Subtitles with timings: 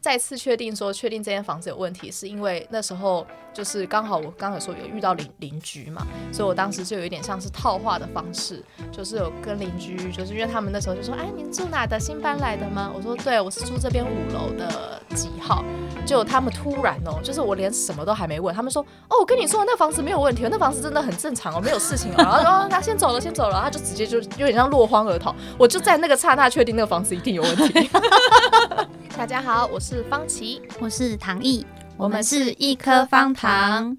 [0.00, 11.98] 再次确定说，确定这间房子有问题，是因为那时候就是刚好我刚才说有遇到邻邻居嘛，所以我当时就有一点像是套话的方式，就是有跟邻居，就是因为他们那时候就说，哎，您住哪的？
[11.98, 12.90] 新搬来的吗？
[12.94, 15.64] 我说对，我是住这边五楼的几号。
[16.06, 22.16] 就他们突然哦，就是我连什么都还没问，他们说，哦，我跟你说那房子没有问题，那房子真的很正常哦，没有事情哦。
[22.16, 25.34] 然后说他先走了，先走了，他就直接就有点像落荒而逃。
[25.58, 27.90] 我就在那个刹那确定那个房子一定有问题。
[29.18, 31.64] 大家好，我是方琦，我是唐毅，
[31.96, 33.96] 我们是一颗方糖。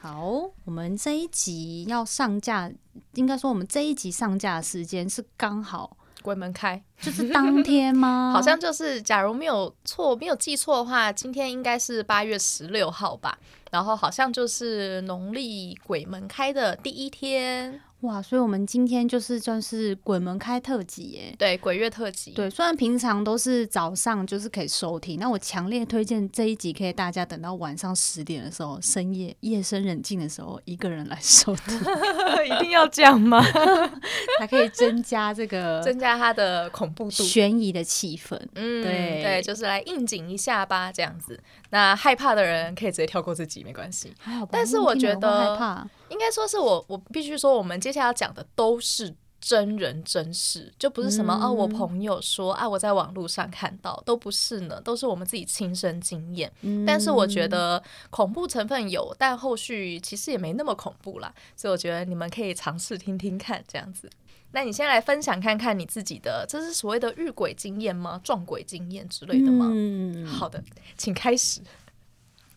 [0.00, 2.70] 好，我们这一集要上架，
[3.14, 8.30] 应该说我们这一集上架的时间是刚好鬼门开，就是当天吗？
[8.34, 13.36] 好像就是，假如没有错，没有记错的话，今天应该是八月十六号吧。
[13.72, 17.80] 然后好像就是农历鬼门开的第一天。
[18.02, 22.30] 哇，所以我们今天就是算是鬼门开特辑耶，对，鬼月特辑。
[22.30, 31.76] 对，虽然平常都是早上就是可以收听，那我强烈推荐这一集可以大家等到晚上十点的时候，深夜夜深人静的时候，一个人来收听。
[32.46, 33.42] 一定要这样吗？
[34.38, 38.38] 还可以增加这个增加它的恐怖度、悬疑的气氛。
[38.54, 41.38] 嗯，对对，就是来应景一下吧，这样子。
[41.70, 44.14] 那害怕的人可以直接跳过自己，没关系。
[44.18, 45.88] 还好吧，但是我觉得害怕。
[46.08, 56.50] 应该说是我，我必须说，我们接下来要讲的都是真人真事，就不是什么、嗯、哦，我朋友说啊，我在网络上看到，都不是呢，都是我们自己亲身经验。
[56.62, 64.10] 嗯、但是我觉得恐怖成分有，但后续其实也没那么恐怖啦，所以我觉得你们可以尝试听听看这样子。
[64.52, 68.20] 那你先来分享看看你自己的，这是所谓的遇鬼经验吗？
[68.24, 69.70] 撞鬼经验之类的吗？
[69.72, 70.62] 嗯，好的，
[70.96, 71.60] 请开始。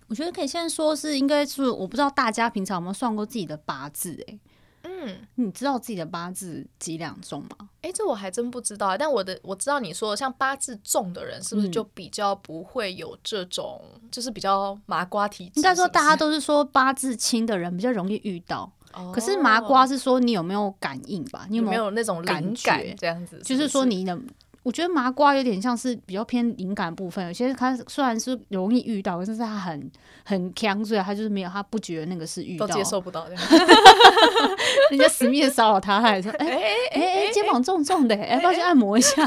[0.07, 4.39] 我觉得可以先说是，应该是我不知道大家平常有没有算过自己的八字哎、欸，
[4.83, 7.69] 嗯，你知道自己的八字几两重吗？
[7.81, 8.97] 哎、欸，这我还真不知道。
[8.97, 15.51] 但我的我知道你说像八字重的人，是不是就比较不会有这种，嗯、就是比较麻瓜体质？
[15.55, 21.45] 应该说大家都是说八字轻的人比较容易遇到，哦、可是麻瓜是说你有没有感应吧？
[21.49, 23.43] 你有没有那种灵感这样子是是？
[23.43, 24.17] 就是说你的。
[24.63, 29.91] 我觉得麻瓜有点像是比较偏敏感部分，有些他虽然是容易遇到，但是他很
[30.23, 33.35] 很强，所以他就是没有，他不觉得那个是遇到，都接受 不到的。
[34.91, 39.25] 人家死命骚扰他，他还说：“哎哎哎，肩膀重重的，哎，要不要去按摩一下？”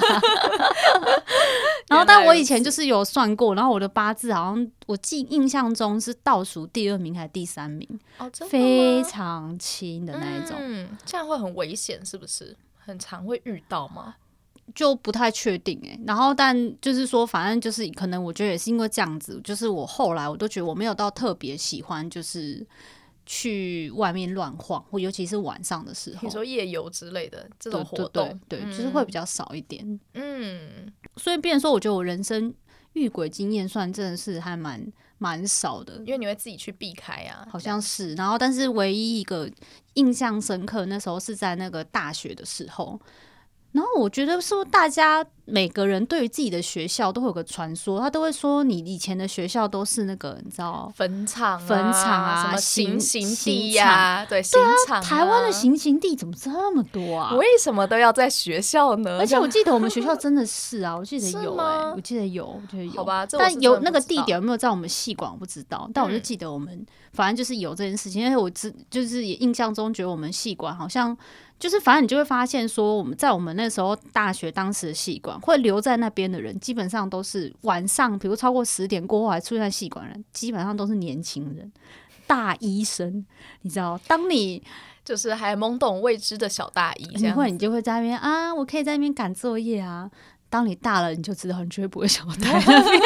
[1.88, 7.88] 然后，但我以前就是有算过，然后我的八字好像我记印象中是倒数第二名还是第三名？
[8.18, 10.56] 哦，非常轻的那一种。
[10.60, 12.56] 嗯，这样会很危险，是不是？
[12.78, 14.14] 很常会遇到吗？
[14.72, 22.66] 就不太确定哎、欸，然后但就是说，反正就是可能我觉得也是因为这样子，就是我后来我都觉得我没有到特别喜欢，就是
[23.26, 30.00] 去外面乱晃，或尤其是晚上的时候，比如说夜游之类的这种活动，对，对，对，对，就是会比较少一点。
[30.14, 32.52] 嗯，所以变成说，我觉得我人生
[32.94, 34.84] 遇鬼经验算真的是还蛮
[35.18, 38.14] 蛮少的，因为你会自己去避开啊，好像是。
[38.14, 39.48] 然后，但是唯一一个
[39.92, 42.98] 印象深刻，那时候是在那个大学的时候。
[43.74, 55.02] 然后我觉得是不是大家每个人对于自己的学校都会有个传说，他都会说你以前的学校都是那个你知道坟场、坟场啊、什么行刑地呀，对，刑场。
[55.02, 57.34] 台湾的行刑地怎么这么多啊？
[57.34, 59.18] 为什么都要在学校呢？
[59.18, 62.92] 而且我记得我们学校真的是啊，我记得有哎，我记得有，我记得有。
[62.92, 71.16] 好吧，但有那个地点有没有在我们系馆我不知道，但我就记得我们反正就是有这件事情，因为我知就是也印象中觉得我们系馆好像。
[71.58, 81.72] 就是，反正你就会发现，说我们在我们那时候大学当时的系馆，会留在那边的人，基本上都是晚上，比如超过十点过后还出现在系馆人，基本上都是年轻人、
[82.26, 83.24] 大医生。
[83.62, 84.62] 你知道，当你
[85.04, 90.10] 就是还懵懂未知的小大一，你会你就会在那边啊，我可以在那边赶作业啊。
[90.50, 93.02] 当你大了，你就知道你绝对不会想要待那边，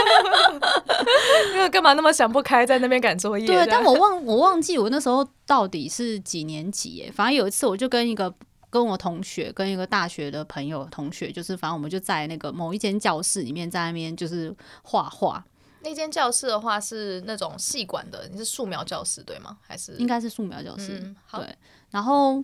[1.54, 3.46] 因为干嘛那么想不开，在那边赶作业？
[3.46, 8.32] 对，但我忘我忘记我那时候到底是几年级耶，反正有一次我就跟一个
[8.70, 15.44] 跟我同学，跟一个大学的朋友同学，就是反正我们就在那个某一间教室里面，在那边就是画画。
[15.80, 19.56] 那间教室的话是那种细管的，你是素描教室对吗？
[19.62, 21.00] 还是应该是素描教室？
[21.02, 21.40] 嗯，好。
[21.40, 21.54] 对，
[21.90, 22.42] 然后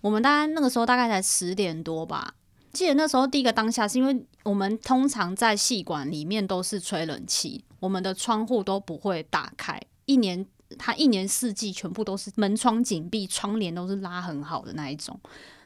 [0.00, 2.34] 我们大概那个时候大概才十点多吧。
[2.72, 10.46] 记得那时候第一个当下，是因为我们通常在系馆里面都是吹冷气，我们的窗户都不会打开，一年
[10.78, 15.18] 它一年四季全部都是门窗紧闭，窗帘都是拉很好的那一种。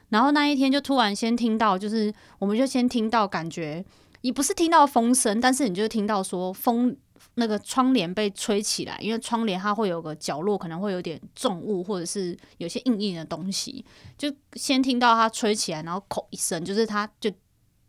[0.09, 3.85] 然后那一天就突然先听到，就是我们就先听到感觉，
[4.21, 6.97] 也不是听到风声，但是你就听到说风。
[7.35, 13.85] 那个窗帘被吹起来，因为窗帘它会有个角落，可能会有点重物，或者是有些硬硬的东西。
[14.17, 17.31] 就先听到它吹起来，然后“口”一声，就是它就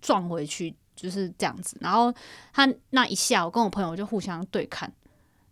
[0.01, 1.77] 撞回去，就是这样子。
[1.79, 2.13] 然后
[2.53, 4.91] 他那一下，我跟我朋友就互相对看，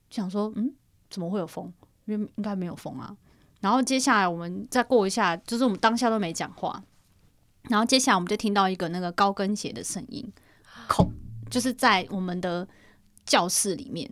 [0.10, 0.74] 想说，嗯，
[1.10, 1.72] 怎么会有风？
[2.06, 3.16] 因为应该没有风啊。
[3.62, 6.84] 然后接下来我们再过一下，就是我们当下都没讲话。
[7.64, 10.32] 然后接下来我们就听到一个那个高跟鞋的声音，
[10.88, 11.10] 口
[11.50, 12.68] 就是在我们的
[13.26, 14.10] 教室里面，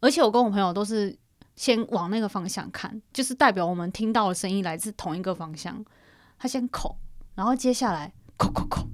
[0.00, 1.16] 而且我跟我朋友都是
[1.54, 5.84] 先往那个方向看，就是代表我们听到的声音来自同一个方向。
[6.38, 6.96] 他先口，
[7.34, 8.86] 然后接下来口口口，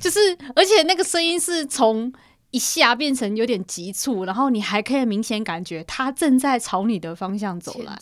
[0.00, 0.18] 就是
[0.54, 2.12] 而且那个声音是从
[2.50, 7.98] 一下变成有点急促，然后你还可以明显感觉他正在朝你的方向走来。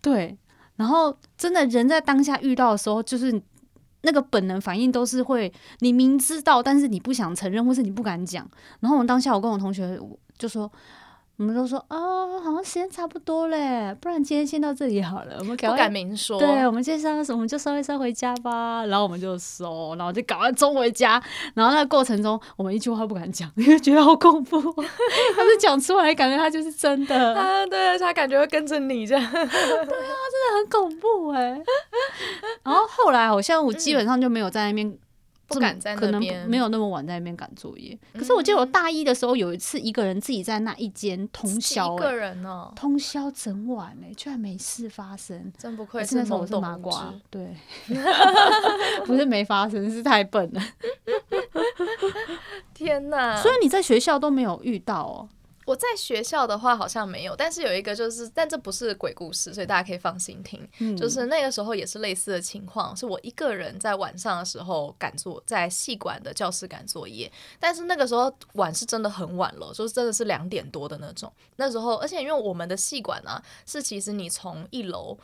[0.00, 0.38] 对，
[0.76, 3.42] 然后真的人在当下遇到的时候，就是。
[4.02, 8.48] 那个本能反应都是会，你明知道，但是你不想承认，或是你不敢讲。
[8.80, 9.98] 然后我当下，我跟我同学
[10.38, 10.70] 就说。
[11.38, 15.36] 我们都说啊、哦，好像时间差不多嘞，不然今天先到这里好了。
[15.40, 18.84] 我们不敢明说，对，我们接下来我们就稍微收回家吧。
[18.86, 21.20] 然后我们就收，然后就赶快冲回家。
[21.54, 24.60] 然后那个过程中，我们一句话不敢讲，因为觉得好恐怖。
[25.34, 29.24] 他是讲出来，感觉他就是真的啊，对，他感觉会跟着你这样。
[29.32, 31.60] 对啊，真的很恐怖哎。
[32.62, 34.96] 然后后来好像我基本上就没有在那边。
[35.52, 37.98] 不敢在那边，可能没有那么晚在那边赶作业。
[38.14, 47.56] 可是我记得我大一的时候有一次一个人自己在那一间通宵，一个人哦，通宵整晚哎，居然没事发生，真不愧是那时候我是麻瓜，对，
[49.04, 50.62] 不是没发生，是太笨了。
[52.74, 53.40] 天哪！
[53.40, 55.28] 所以你在学校都没有遇到哦。
[55.64, 60.68] 我在学校的话好像没有，但是有一个就是，但这不是鬼故事，所以大家可以放心听。
[60.78, 67.30] 嗯、就是那个时候也是类似的情况，是我一个人在晚上的时候赶作，在系馆的教室赶作业，
[67.60, 71.32] 但是那个时候晚是真的很晚了，就是真的是两点多的那种。
[71.56, 75.16] 那时候，而且因为我们的系馆啊，是其实你从一楼。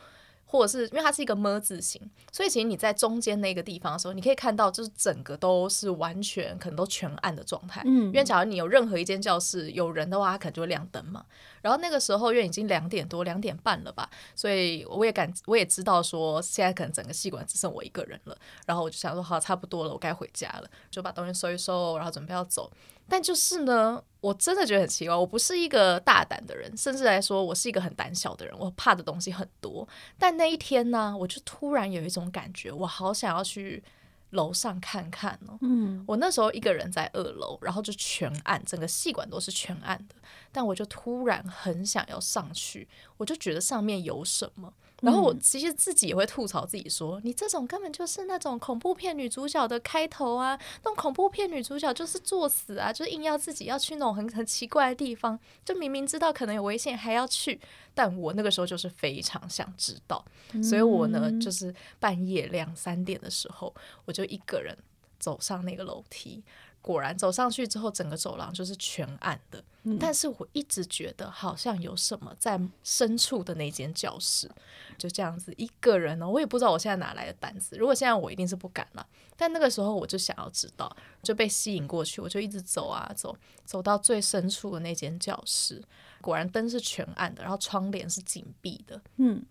[0.51, 2.01] 或者是因为它是一个么字形，
[2.31, 7.83] 所以其实你在中间那个地方的时候，你可以看到就是整个都是完全可能都全暗的状态。
[7.85, 11.23] 嗯，因为假如你有任何一间教室有人的话，它可能就会亮灯嘛。
[11.61, 18.35] 然后那个时候因为已经两点多、两点半了吧，所以我也感我也知道说现在可能整个戏馆只剩我一个人了。
[18.65, 22.71] 然后我就想说好，差不多了，我该回家了，就把东西收一收，然后准备要走。
[23.09, 25.15] 但就是呢，我真的觉得很奇怪。
[25.15, 28.57] 我不是一个大胆的人，甚至来说，我是一个很胆小的人。
[28.57, 29.87] 我怕的东西很多。
[30.17, 33.83] 但那一天呢，我就突然有一种感觉，我好想要去
[34.31, 35.57] 楼上看看哦。
[35.61, 40.15] 嗯，我那时候一个人在二楼，然后就全暗，整个戏馆都是全暗的。
[40.51, 44.73] 但我就突然很想要上去，我就觉得上面有什么。
[45.01, 50.59] 然后我其实自己也会吐槽自己说，你这种根本就是那种恐怖片女主角的开头啊！
[50.83, 57.59] 那种恐怖片女主角就是作死啊，就是硬要自己要去那种很很奇怪的地方，就明明知道可能有危险还要去。
[57.93, 60.23] 但我那个时候就是非常想知道，
[60.63, 63.73] 所以我呢就是半夜两三点的时候，
[64.05, 64.77] 我就一个人
[65.19, 66.43] 走上那个楼梯。
[66.81, 69.63] 果然走上去之后，整个走廊就是全暗的。
[69.83, 74.49] 嗯、但是我一直觉得好像有什么在深处的那间教室，
[74.97, 77.77] 就这样子一个人呢，我也不知道我现在哪来的胆子。
[77.77, 80.93] 如果现在我一定是不敢了，但那个时候我就想要知道，
[81.23, 85.81] 就被吸引过去，我就一直走啊走，走到最深处的那间教室。
[86.21, 89.01] 果然灯是全暗的，然后窗帘是紧闭的。
[89.15, 89.41] 嗯，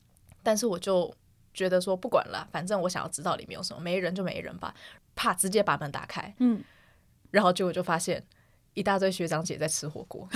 [0.43, 1.13] 但是我就
[1.55, 4.75] 觉得说不管了，反正我想要知道里面有什么，没人就没人吧，
[5.15, 6.35] 怕直接把门打开。
[6.39, 6.63] 嗯。
[7.31, 8.23] 然后结果就发现
[8.75, 10.29] 一大堆学长姐在吃火锅，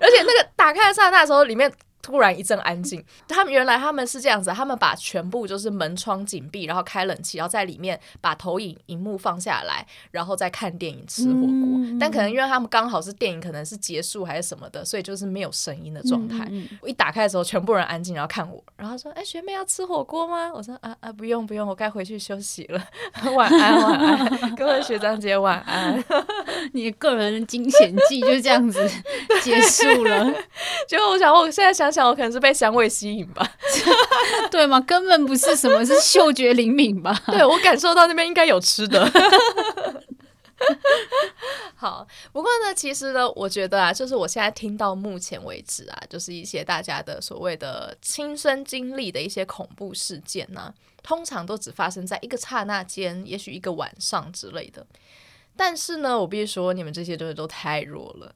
[0.00, 1.72] 而且那个打开的刹那的时候，里面。
[2.02, 11.50] 突然一阵安静，他们原来他们是这样子，他们把全部就是门窗紧闭，然后开冷气，然后在里面把投影荧幕放下来，然后再看电影吃火锅。
[11.50, 16.46] 嗯、但可能因为他们刚好是电影可能是结束还是什么的，所以就是没有声音的状态。
[16.50, 22.82] 嗯嗯、我一打开的时候，全部人安静，然后看我，然后说：“哎、欸，学妹要吃火锅吗？”我说：“啊啊，不用不用，我该回去休息了。
[23.36, 26.02] 晚安晚安，各位学长姐晚安。
[26.72, 28.88] ”你个人惊险记就这样子
[29.42, 30.24] 结束了。
[30.88, 31.89] 结果我想，我现在想。
[31.90, 33.46] 想我可能是被香味吸引吧，
[34.50, 34.80] 对吗？
[34.80, 37.20] 根本不是什么，是嗅觉灵敏吧？
[37.26, 39.10] 对，我感受到那边应该有吃的。
[41.74, 54.86] 好，不过呢，其实呢，我觉得啊，就是我现在听到目前为止啊，就是一些大家的所谓的亲身经历的一些恐怖事件呢、啊，通常都只发生在一个刹那间，也许一个晚上之类的。
[55.56, 58.34] 但是呢，我必须说，你们这些真的都太弱了。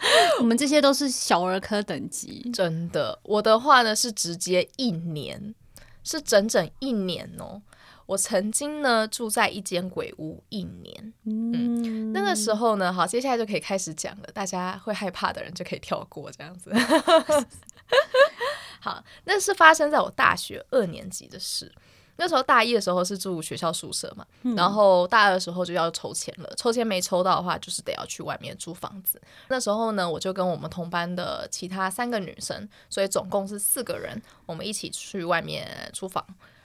[0.40, 3.18] 我们这些都是小儿科等级，真的。
[3.22, 5.54] 我的话呢是直接一年，
[6.02, 7.62] 是整整一年哦。
[8.06, 14.28] 我曾经呢住在一间鬼屋一年，嗯，那个时候呢，好，接下来就可以开始讲了。
[14.34, 16.72] 大家会害怕的人就可以跳过这样子。
[18.80, 21.70] 好，那是发生在我大学二年级的事。
[22.16, 29.20] 那时候大一的时候是住学校宿舍嘛，嗯、然后大二的时候就要抽签了，抽签没抽到的话，就是得要去外面租房子。
[29.48, 36.24] 那时候呢，我就跟我们同班的其他三个女生，所以总共是四个人，我们一起去外面租房。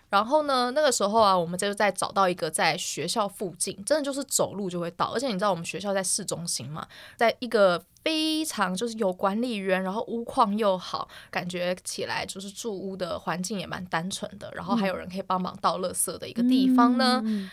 [0.09, 5.11] 然后呢，那个时候啊，我们就在找到一个在学校附近，真的就是走路就会到。
[5.13, 17.21] 而且你知道我们学校在市中心嘛，在一个非常就是有管理员，然后屋况又好，感觉起来就是住屋的环境也蛮单纯的，然后还有人可以帮忙倒垃圾的一个地方呢。
[17.25, 17.49] 嗯、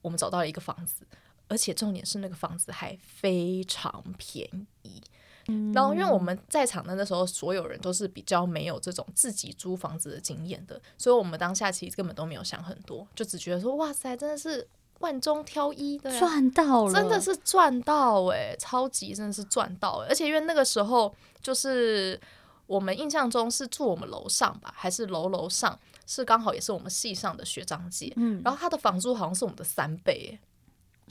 [0.00, 1.06] 我们找到了一个房子，
[1.46, 4.48] 而且重点是那个房子还非常便
[4.82, 5.02] 宜。
[5.74, 14.66] 然后，因为我们在场的那时候，所有人都是比较没有这种自己租房子的经验的，所以我们当下其实根本都没有想很多，就只觉得说，哇塞，真的是
[15.00, 22.20] 万中挑一，对啊，赚到了，真的是赚到哎，超级真的是赚到，而且因为那个时候就是
[22.66, 30.38] 我们印象中是住我们楼上吧，还是楼楼上，是刚好也是我们系上的学长姐，嗯，然后他的房租好像是我们的三倍。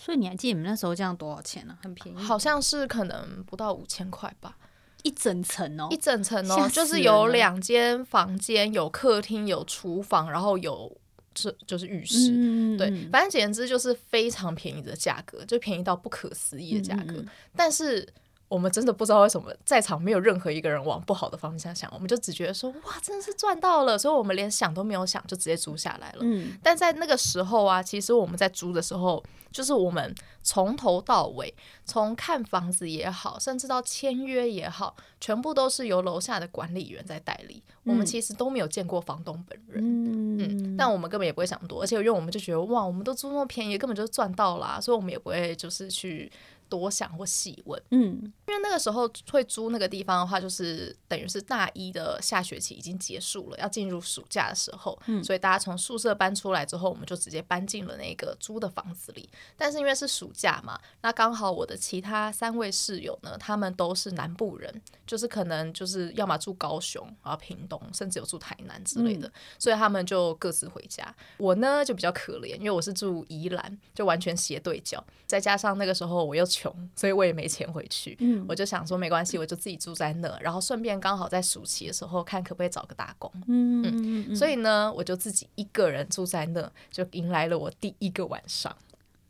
[0.03, 1.77] 所以你还记得你们那时候这样多少钱呢？
[1.83, 4.57] 很便宜，好像是可能不到五千块吧，
[5.03, 10.91] 一整层哦，一整层哦，就是有两间房间，有客厅，有厨房，然后有
[11.35, 17.23] 这就是浴室，嗯、对，反正简直就是非常便宜的价格，就便宜到不可思议的价格，
[17.55, 18.07] 但是。
[18.51, 26.19] 我们真的不知道为什么在场没有任何一个人往不好的方向想，我们就只觉得说哇，真的是赚到了，所以我们连想都没有想就直接租下来了。
[26.19, 31.55] 嗯，但在那个时候啊，其实我们在租的时候，就是我们从头到尾，
[31.85, 37.63] 从看房子也好，甚至到签约也好，全部都是由楼下的管理员在代理。
[37.85, 39.81] 我们其实都没有见过房东本人。
[39.81, 46.29] 嗯，嗯，但我们根本也不会想多，而且因为我们就觉得哇，我们都租那么便宜，根本就赚到了啊，所以我们也不会就是去。
[46.71, 59.29] 多想或细问，嗯，因为那个时候会租那个地方的话，就是等于是大一的下学期已经结束了，要进入暑假的时候，嗯，所以大家从宿舍搬出来之后，我们就直接搬进了那个租的房子里。
[59.57, 71.13] 但是因为是暑假嘛，那刚好我的其他三位室友呢，他们都是南部人，就是可能就是要么住高雄，然后屏东，甚至有住台南之类的，嗯，所以他们就各自回家。
[71.35, 76.45] 我呢就比较可怜，因为我是住宜兰，就完全斜对角，再加上那个时候我又。
[76.61, 78.15] 穷，所以我也没钱回去。
[78.19, 83.31] 嗯，我就想说没关系，我就自己住在那，然后顺便刚好在暑期的时候看可不可以找个打工。
[83.47, 88.75] 嗯嗯嗯，所以呢，我就自己一个人住在那，就迎来了我第一个晚上。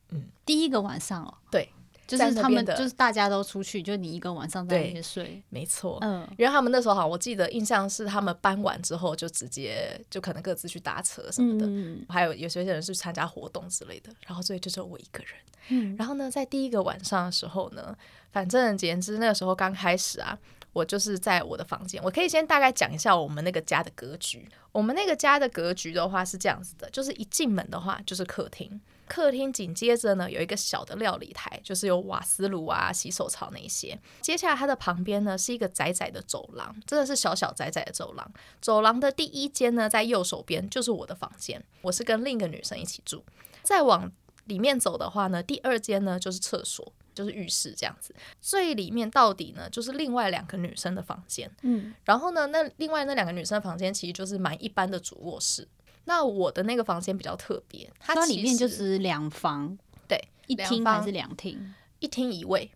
[0.09, 1.69] 嗯，第一个晚上哦，对。
[2.17, 5.97] 就是他们，就是大家都出去，就你一个晚上在那边睡，没错。
[6.01, 15.33] 嗯，因为他们那时候好，我记得印象是他们搬完之后就直接就可能各自去搭车什么的，嗯、还有有些人是参加活动之类的，然后所以就只有我一个人。
[15.69, 17.95] 嗯，然后呢，在第一个晚上的时候呢，
[18.31, 20.37] 反正简直那个时候刚开始啊，
[20.73, 24.49] 我就是在我的房间，我可以先大概讲一下我们那个家的格局。
[24.71, 28.79] 我们那个家的格局的话是这样子的，就是一进门的话就是客厅。
[29.11, 33.99] 客厅紧接着呢，有一个小的料理台，就是有瓦斯炉啊、洗手槽那些。
[34.21, 38.31] 接下来它的旁边呢是一个窄窄的走廊，真的是小小窄窄的走廊。
[38.61, 43.21] 走廊的第一间呢，在右手边就是我的房间，我是跟另一个女生一起住。
[43.61, 44.09] 再往
[44.45, 48.15] 里面走的话呢，第二间呢就是厕所，就是浴室这样子。
[48.39, 51.51] 最里面到底呢，就是另外两个女生的房间。
[51.63, 55.67] 嗯，然后呢，那另外那两个女生的房间其实就是蛮一般的主卧室。
[56.05, 59.77] 那我的那个房间比较特别，它里面就是两房，
[60.07, 61.73] 对，一厅还是两厅？
[61.99, 62.71] 一厅一卫，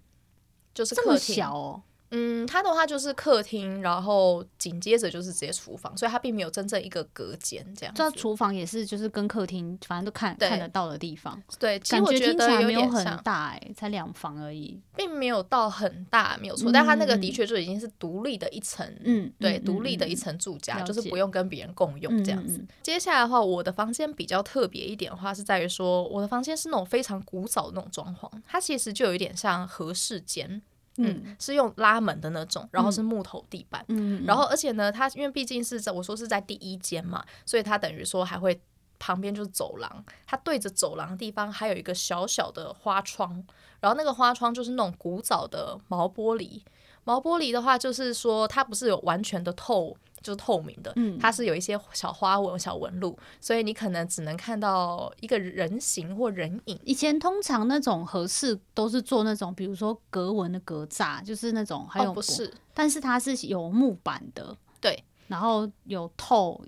[0.73, 1.35] 就是客厅。
[1.35, 1.83] 小哦。
[2.11, 7.93] 嗯，它的话就是客厅，然后紧接着就是直接厨房，所以它并没有真正一个隔间这样。
[7.95, 11.41] 这厨房也是就是跟客厅反正都看看得到的地方。
[11.59, 16.69] 对，其实我觉得有点很大哎、欸，才两房而已，并没有到很大，没有错。
[16.69, 22.59] 嗯、但它那个的确就已经是独立的一层，嗯，对，独立的一层住家，嗯、就是不用跟别人共用这样子。
[22.59, 30.61] 嗯、接下来的话，我的房间比较特别一点的话，是在于说我的房间是那种非常古早的那种装潢，它其实就有一点像和室间。
[30.97, 38.59] 嗯，是用拉门的那种，然后是木头地板，嗯，然后而且呢，它因为毕竟是在我说是在第一间嘛，所以它等于说还会
[38.97, 43.43] 旁边就是走廊，它对着走廊的地方还有一个小小的花窗，
[43.79, 46.61] 然后那个花窗就是那种古早的毛玻璃，
[47.03, 49.95] 毛玻璃的话就是说它不是有完全的透。
[50.25, 56.79] 就是透明的，它是有一些小花纹、小纹路，所以你可能只能看到一个人形或人影。
[56.83, 66.59] 以前通常那种合适都是做那种，比如说格纹的格栅，就是那种还有、哦、不是，但是它是有木板的，对，然后有透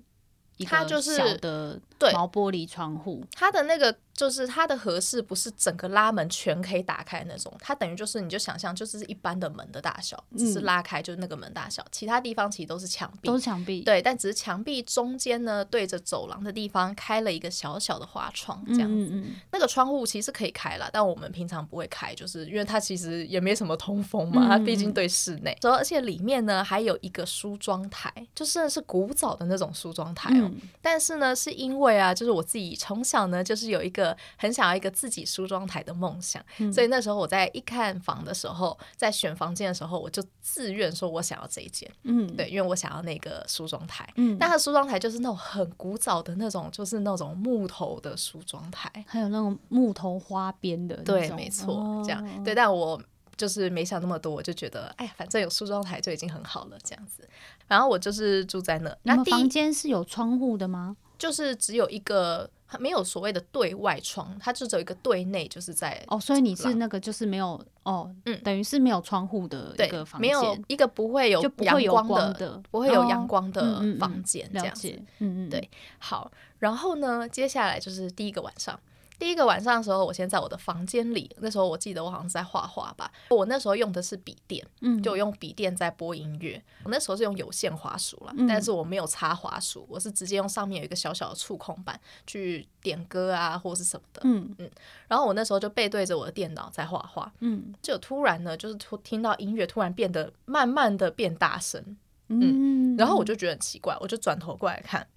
[0.58, 1.82] 一个小的。
[1.98, 53.00] 对，毛玻璃窗户，它的那个就是它的合适不是整个拉门全可以打开那种，它等于就是你就想象就是一般的门的大小，只是拉开就是那个门大小，嗯、其他地方其实都是墙壁，都是墙壁，对，但只是墙壁中间呢对着走廊的地方开了一个小小的花窗，这样子，嗯嗯嗯那个窗户其实可以开了，但我们平常不会开，就是因为它其实也没什么通风嘛，它毕竟对室内，而且里面呢还有一个梳妆台，就是是古早的那种梳妆台哦，嗯、但是呢是因为啊，就是我自己从小呢就是有一个很想要一个自己梳妆台的梦想，嗯、所以那时候我在一看房的时候，在选房间的时候，我就自愿说我想要这一间，嗯，对，因为我想要那个梳妆台，嗯，但它梳妆台就是那种很古早的那种，就是那种木头的梳妆台，还有那种木头花边的，对，没错，哦、这样，对，但我
[53.36, 57.28] 就是没想那么多，我就觉得，哎呀，反正有梳妆台就已经很好了，这样子，
[57.68, 60.98] 然后我就是住在那，那房间是有窗户的吗？
[61.18, 71.42] 就是只有一个，没有所谓的对外窗，它就只有一个对内，就是在哦，所以你是那个就是没有哦，嗯，等于是没有窗户的一个房间，没有一个不会有
[71.80, 75.70] 阳光的，不会有阳光的房间，这样子，嗯嗯，对，
[76.00, 78.80] 好，然后呢，接下来就是第一个晚上。
[79.20, 81.30] 第一个晚上的时候，我先在我的房间里。
[81.40, 83.12] 那时候我记得我好像是在画画吧。
[83.30, 86.62] 我那时候用的是笔电，嗯，就用笔电在播音乐。
[86.84, 94.70] 我那时候是用有线滑鼠了，嗯、但是我没有插滑鼠，我是直接用上面有一个小小的触控板去点歌啊，或是什么的，嗯嗯。
[95.08, 101.82] 然后我那时候就背对着我的电脑在画画，嗯，就突然呢，就是突听到音乐突然变得慢慢的变大声，
[102.28, 105.08] 嗯，嗯然后我就觉得很奇怪，我就转头过来看。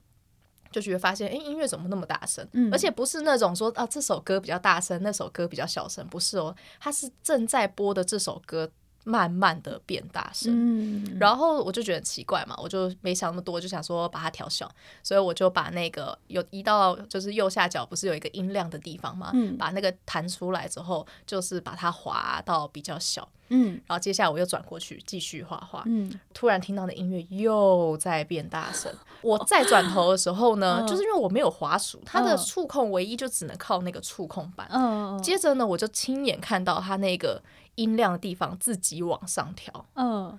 [0.71, 2.47] 就觉得发现，哎，音乐怎么那么大声？
[2.53, 8.71] 嗯、而且不是那种说啊，这首歌比较大声，那首歌比较小声，不是哦，它是正在播的这首歌
[9.04, 10.52] 慢慢的变大声。
[10.54, 14.71] 嗯、然后我就觉得很奇怪嘛，我就没想那么多，就想说把它调小，
[15.02, 23.28] 所以我就把那个有移到就是右下角，不是有一个音量的地方嘛，嗯、把那个弹出来之后，就是把它滑到比较小。
[23.52, 25.83] 嗯，然后接下来我又转过去继续画画。
[25.87, 28.92] 嗯，突然听到的音乐又在变大声。
[29.23, 34.69] 我再转头的时候呢，就是因为我没有滑鼠，它的触控唯一就只能靠那个触控板。
[34.71, 37.42] 嗯，接着呢，我就亲眼看到它那个
[37.81, 39.87] 音量的地方自己往上调。
[39.95, 40.39] 嗯，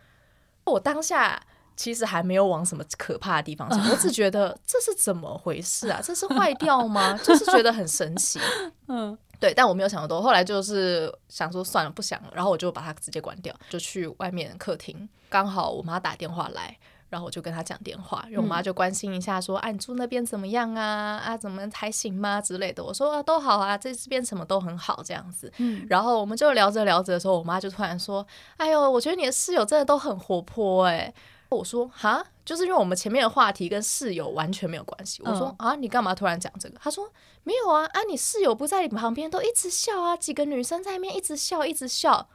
[0.66, 1.42] 我当下
[1.76, 6.00] 其实还没有往什么可怕的地方想， 我只觉得这是怎么回事啊？
[6.04, 7.18] 这是坏掉吗？
[7.24, 8.40] 就是觉得很神奇。
[8.88, 9.18] 嗯。
[9.42, 10.22] 对，但我没有想那么多。
[10.22, 15.10] 后来就是想说算了，不想了，然后我就把它直接关掉，就去外面客厅。
[15.30, 16.78] 刚好我妈打电话来，
[17.12, 21.18] 然后我就跟他讲电话，因为我妈就关心一下说，说、嗯、啊，你住那边怎么样啊？
[21.18, 22.40] 啊，怎么还行吗？
[22.42, 22.82] 之类的。
[22.82, 25.52] 我说啊，都好啊，这这边什么都很好，这样子。
[25.58, 25.86] 嗯。
[25.90, 31.14] 然后我们就聊着聊着的时候，我妈就突然说：“哎呦，我觉得你的室友真的都很活泼哎。”
[31.50, 35.22] 我说哈，就是因为我们前面的话题跟室友完全没有关系。
[35.26, 36.78] 我说啊，你干嘛突然讲这个？
[36.82, 37.12] 他说
[37.44, 42.30] 没有啊，啊，你室友不在你旁边，都一直笑啊，几个女生在那边一直笑，一直笑。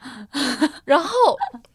[0.84, 1.08] 然后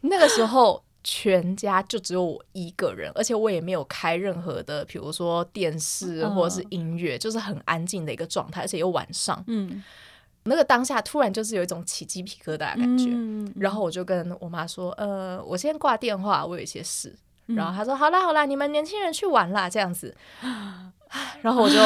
[0.02, 9.84] 那个时候全家就只有我一个人，而且我也没有开任何的，比如说电视或者是音乐，就是很安静的一个状态，而且又晚上，嗯。
[10.46, 17.16] 那个当下突然就是有一种起鸡皮疙瘩的感觉，嗯、然后我就跟我妈说：“呃，我先挂电话，我有一些事。
[17.46, 20.14] 嗯”然后她说：“好啦好啦，你们年轻人去玩啦，这样子。
[21.40, 21.78] ”然后我就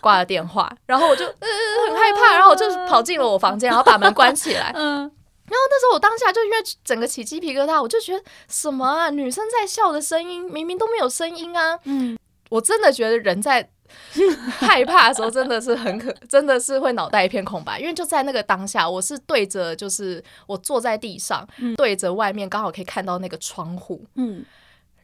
[0.00, 1.46] 挂了电话，然后我就呃
[1.86, 4.72] 很害怕，然后我就跑进了我房间，然后把门关起来。
[4.74, 5.10] 嗯、
[5.48, 11.78] 然后那时候我当下就因为整个起鸡皮疙瘩，我就觉得什么啊，女生在笑的声音明明都没有声音啊。
[11.84, 12.18] 嗯，
[12.50, 13.70] 我真的觉得人在。
[14.60, 24.44] 害怕的时候真的是很可，真的是会脑袋一片空白，因为就在那个当下，我是对着，就是我坐在地上，嗯、对着外面，刚好可以看到那个窗户，嗯，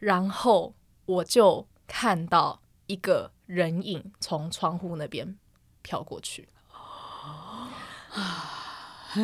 [0.00, 0.74] 然后
[1.06, 5.34] 我就看到一个人影从窗户那边
[5.80, 6.46] 飘过去，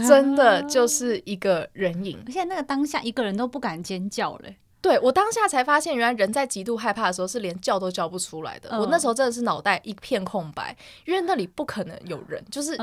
[0.07, 4.57] 真的就是一个人影，而且那个当下一个人都不敢尖叫嘞。
[4.83, 8.71] 对，我当下才发现，原来人在极度害怕的时候是连叫都叫不出来的。
[8.73, 10.75] 嗯、我那时候真的是脑袋一片空白，
[11.05, 12.79] 因为那里不可能有人，就是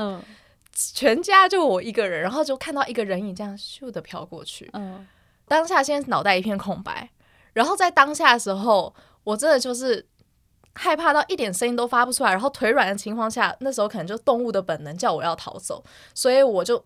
[0.72, 4.70] 全家就我一个人，然后就看到一个人影这样咻的飘过去。
[4.74, 5.04] 嗯、
[5.48, 7.10] 当下先脑袋一片空白，
[7.52, 8.94] 然后在当下的时候，
[9.24, 10.06] 我真的就是
[10.74, 15.82] 害怕到一点声音都发不出来，然后腿软的情况下，那时候可能就动物的本能叫我要逃走，
[16.14, 16.84] 所以我就。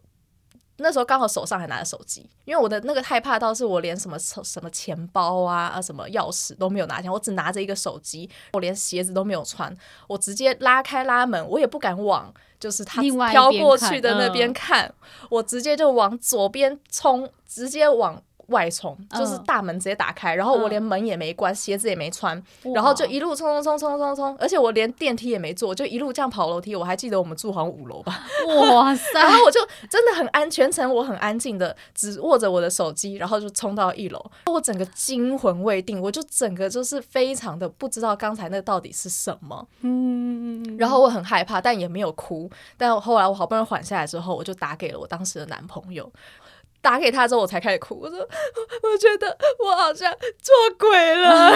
[0.83, 9.75] 那时候刚好手上还拿着手机，因为我的那个害怕到是我连什么什么钱包啊啊什么钥匙都没有拿我只拿着一个手机，我连鞋子都没有穿，
[10.09, 22.41] 我直接拉开拉门，我也不敢往就是他飘过去的那边看，嗯、我直接就往左边冲，直接往外冲，就是大门直接打开，然后我连门也没关，鞋子也没穿，
[22.75, 26.77] 然后就一路冲冲冲冲冲冲，而且我连电梯也没坐，就一路这样跑楼梯。
[26.77, 28.25] 我还记得我们住好像五楼吧，
[28.71, 29.05] 哇塞！
[29.19, 29.61] 然后我就
[29.91, 34.25] 真的很安，全程我很安静的，只握着我的手机，然后就冲到一楼。
[34.47, 42.51] 我整个惊魂未定，我就整个就是非常的不知道刚才那到底是什么，嗯，然后我很害怕，但也没有哭。
[42.77, 46.11] 但后来我好不容易缓下来之后，我就打给了我当时的男朋友。
[46.83, 47.99] 打给他之后，我才开始哭。
[48.03, 48.19] 我说
[48.83, 51.53] ：“我觉得我好像做鬼了，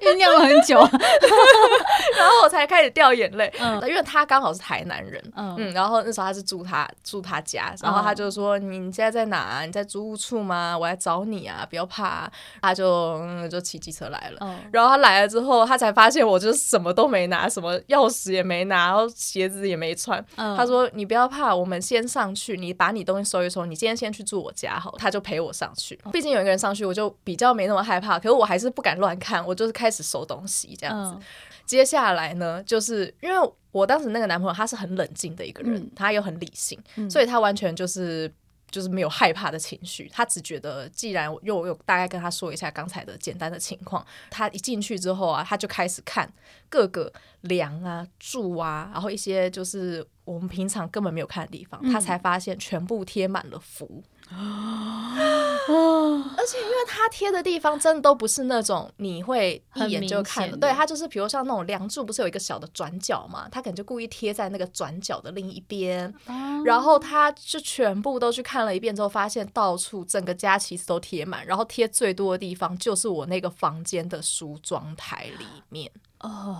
[0.00, 0.76] 酝酿了很久，
[2.16, 3.52] 然后我才开始掉眼泪。
[3.60, 9.66] 嗯，因为他刚好是台南人，嗯，嗯，然后那时候他是住他住他家，然后他就说：‘你你现在在哪啊？
[9.66, 10.76] 你在租屋处吗？
[10.76, 14.38] 我来找你啊，不要怕啊。’他就嗯就骑机车来了。
[14.40, 20.24] 嗯，然后他来了之后，他才发现我就是什么都没拿，什么钥匙也没拿，然后鞋子也没穿。
[20.36, 25.98] 嗯，他说：‘你不要怕，我们先上去，你把你东西收一。’说你今天先去住我家好，他就陪我上去。
[26.12, 28.18] 毕竟有一个人上去，我就比较没那么害怕。
[28.18, 31.16] 可是我还是不敢乱看，我就是开始收东西这样子。
[31.16, 31.22] 嗯、
[31.66, 38.32] 接下来呢，就是因为我当时那个男朋友他是很冷静的一个人，嗯、他又很理性，嗯、所以他完全就是
[38.70, 40.10] 就是没有害怕的情绪。
[40.12, 46.32] 他只觉得，既然我又有大概跟他说一下刚才的简单的情况，他一进去之后啊，他就开始看
[46.68, 50.06] 各个梁啊、柱啊，然后一些就是。
[50.22, 55.16] 我们平常根本没有看的地方，他才发现全部贴满了符，嗯、
[55.70, 75.90] 而且因为他贴的地方真的都不是那种你会一眼就看的，对，他就是比如像那种梁柱，不是有一个小的转角嘛，他可能就故意贴在那个转角的另一边，嗯、然后他就全部都去看了一遍之后，发现到处整个家其实都贴满，然后贴最多的地方就是我那个房间的梳妆台里面。
[76.20, 76.58] 哦。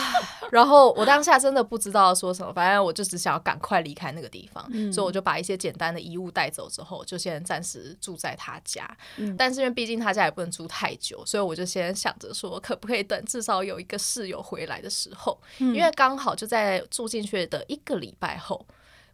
[0.52, 8.88] 然后我当下真的不知道说什么，反正我就只想要赶快离开那个地方，嗯、所以我就把一些简单的衣物带走之后，就先暂时住在他家。
[9.16, 18.64] 嗯、但是因为毕竟他家也不能住太久，所以我就先想着说，可不可以等至少有一个室友回来的时候，嗯、因为刚好就在住进去的一个礼拜后。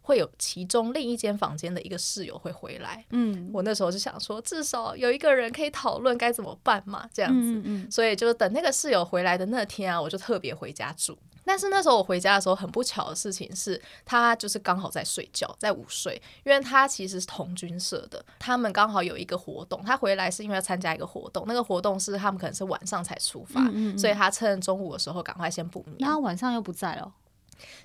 [0.03, 11.17] 会有其中另一间房间的一个室友会回来，嗯，我那时候就想说，至少有一个人可以讨论该怎么办嘛，这样子，嗯嗯，所以就是等那个室友回来的那天啊，我就特别回家住。
[11.45, 25.97] 但是那时候我回家的时候，很不巧的事情是，他就是刚好在睡觉，在午睡，因为他其实是同军社的，他们刚好有一个活动，他回来是因为要参加一个活动，那个活动是他们可能是晚上才出发，嗯嗯，所以他趁中午的时候赶快先补眠。
[25.99, 27.13] 那他晚上又不在了。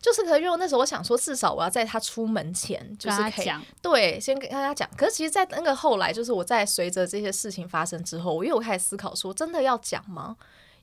[0.00, 3.50] 就是可能因为那时候我想说，至少我要在他出门前，就是可以
[3.82, 4.88] 对，先跟大家讲。
[4.96, 10.36] 可是其实，在那个后来，就是我在随着这些事情发生之后，我又开始思考说，真的要讲吗？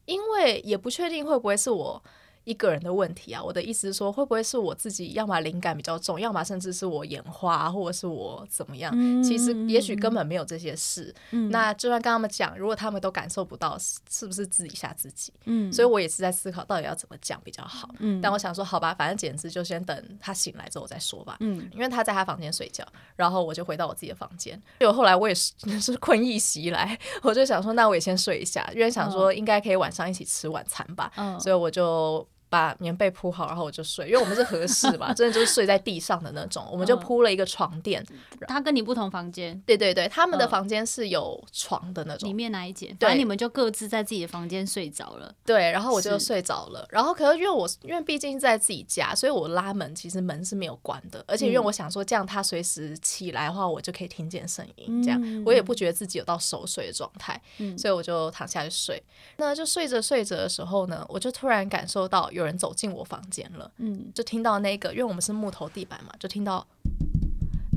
[0.06, 2.04] 因为也不确定会不会是我。
[2.46, 8.94] 一个人的问题啊，我的意思是说，会不会是我自己，要么灵感比较重，要么甚至是我眼花，或者是我怎么样？
[8.96, 11.14] 嗯、其实也许根本没有这些事。
[11.32, 15.34] 嗯、那就算跟他们讲，如果他们都感受不到，是不是自己吓自己？
[15.46, 17.90] 嗯，所以我也是在思考到底要怎么讲比较好。
[18.00, 21.38] 嗯，但我想说，好吧，反正简直就先等他醒来之后再说吧。
[21.40, 24.62] 嗯，因为他在他房间睡觉，然后我就回到我自己的房间。
[24.80, 31.12] 结果后来我也是 是困意袭来，我就想说，那我也先睡一下，因为想说应该可以晚上一起吃晚餐吧。
[31.18, 32.24] 嗯，所以我就。
[32.56, 38.02] 把棉被铺好，然后我就睡，因为我们是合适嘛，真的就是睡在地上的那种，我们就铺了一个床垫。
[38.48, 39.62] 他跟你不同房间？
[39.66, 42.30] 对对对，他们的房间是有床的那种。
[42.30, 42.96] 里面哪一间？
[42.98, 45.36] 对，你们就各自在自己的房间睡着了。
[45.46, 46.88] 对，然后我就睡着了。
[46.90, 57.42] 然后可是因为我因为毕竟在自己家，所以我拉门其实门是没有关的，而且因为我想说这样他随时起来的话，我就可以听见声音，这样我也不觉得自己有到熟睡的状态，
[57.78, 59.04] 所以我就躺下去睡。
[59.36, 62.45] 那就睡着睡着的时候呢，我就突然感受到有。
[62.46, 66.66] 人走进我房间了，嗯，就听到那个，因为我们是木头地板嘛，就听到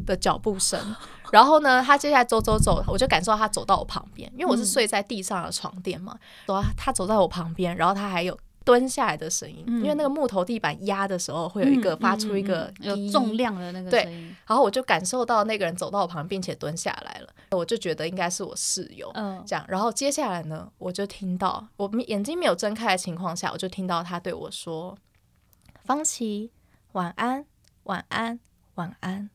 [0.06, 0.78] 的脚步声。
[1.30, 17.32] 然后呢，他接下来走走走，我就感受到他走到我旁边，因为我是睡在地上的床垫嘛，走、嗯，他走在我旁边，然后他还有蹲下来的声音，嗯、因为那个木头地板压的时候会有一个发出一个、有重量的那个声音，对，然后我就感受到那个人走到我旁边，并且蹲下来了。
[17.52, 24.94] 我就觉得应该是我室友，嗯，这样，然后接下来呢，我就听到我眼睛没有睁开的情况下，我就听到他对我说
[25.86, 26.50] ：“方琦，
[26.92, 27.46] 晚安，
[27.84, 28.38] 晚安，
[28.74, 29.30] 晚安。”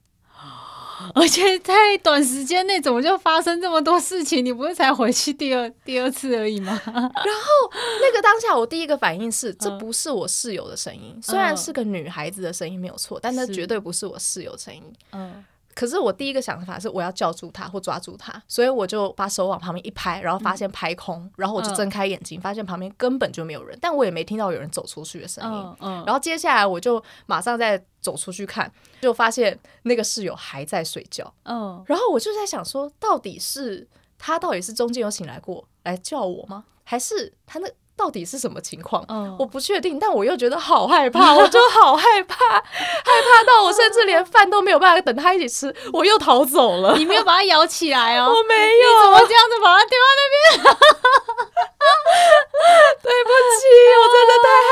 [1.16, 4.44] 而且在短时间内怎么就发生这么多事情？
[4.44, 6.80] 你不是才回去第二 第二次而已吗？
[6.86, 14.84] 然后那个当下，我第一个反应是，这不是我室友的声音，嗯、虽然是个女孩子的声音没有错，但那绝对不是我室友声音。
[15.12, 15.44] 嗯。
[15.76, 25.60] 可是我第一个想法是我要叫住他或抓住他，所以我就把手往旁边一拍，然后发现拍空，嗯、然后我就睁开眼睛，发现旁边根本就没有人，但我也没听到有人走出去的声音。
[25.60, 31.34] 嗯嗯、然后接下来我就马上再走出去看，就发现那个室友还在睡觉。
[31.44, 36.66] 嗯，然后我就在想说，到底是他到底是中间有醒来过来叫我吗？
[36.84, 37.68] 还是他那？
[38.04, 39.02] 到底是什么情况？
[39.08, 46.98] 嗯、我不确定，但我又觉得好害怕， 我就好害怕，害怕到我甚至连饭都没有办法等他一起吃， 我又逃走了。
[46.98, 48.28] 你没有把它咬起来哦？
[48.36, 50.76] 我没有，怎么这样子把它丢在那边？
[53.02, 53.63] 对不起，
[54.00, 54.70] 我真的太害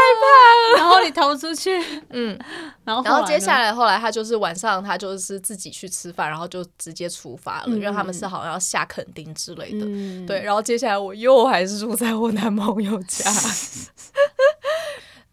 [1.12, 1.78] 逃出去，
[2.10, 2.38] 嗯，
[2.84, 9.86] 然后然后接下来后来他就是晚上他就是自己去吃饭，然后就直接出发了，因为他们是好像要下垦丁之类的，
[10.26, 10.42] 对。
[10.42, 13.32] 然后接下来我又还是住在我男朋友家。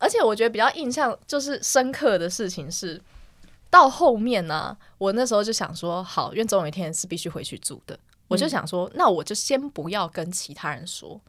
[0.00, 3.00] 而且我觉得比较印象就是深刻的事情是，
[3.68, 11.20] 到后面呢、我那时候就想说，好，因为总有一天是必须回去住的，我就想说，那我就先不要跟其他人说，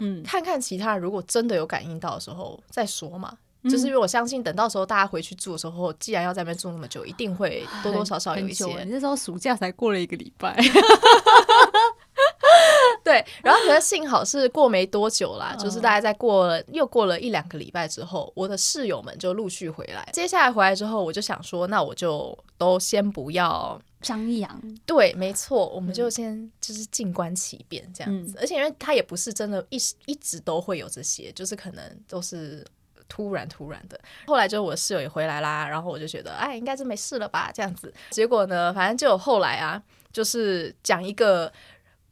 [0.00, 3.38] 嗯，看看其他人如果真的有感应到的时候再说嘛。
[3.64, 8.64] 嗯、就是因为我相信，等到时候大家回去住的时候，既然要在那边住那么久，一定会多多少少有一些。
[8.84, 10.56] 你那时候暑假才过了一个礼拜。
[13.02, 20.08] 对，然后可是幸好是过没多久啦，就是大概在过了又过了一两个礼拜之后，我的室友们就陆续回来。
[20.12, 24.78] 接下来回来之后，我就想说，那我就都先不要张扬。
[24.86, 28.34] 对，没错，我们就先就是静观其变这样子。
[28.38, 32.64] 嗯、而且因为他也不是真的一直一直都会有这些，就是可能都是
[33.08, 33.98] 突然突然的。
[34.26, 37.92] 后来就是我室友也回来啦，然后我就觉得，哎，应该是没事了吧，这样子。
[38.10, 41.52] 结果呢，反正就后来啊，就是讲一个。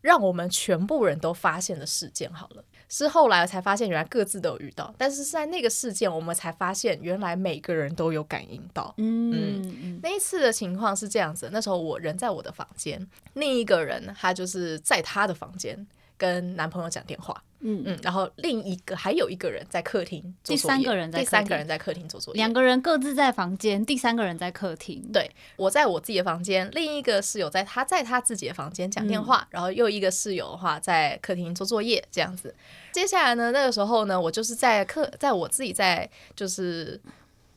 [0.03, 8.93] 让我们全部人都发现的事件好了，是后来才发现原来各自都有遇到，但是是在那个事件我们才发现原来每个人都有感应到。
[8.97, 15.87] 嗯，嗯，那一次的情况是这样子，那时候我人在我的房间，另一个人他就是在他的房间
[16.19, 17.41] 跟男朋友讲电话。
[17.63, 25.03] 嗯嗯，然后另一个还有一个人在客厅，第三个人在第三个人在客厅做作业，两个人各自在房间，第三个人在客厅。
[25.13, 32.55] 对，我在我自己的房间，另一个室友在他在他自己的房间讲电话，嗯、然后又一个室友的话在客厅做作业，这样子。
[32.93, 37.01] 接下来呢，那个时候呢，我就是在客，在我自己在就是。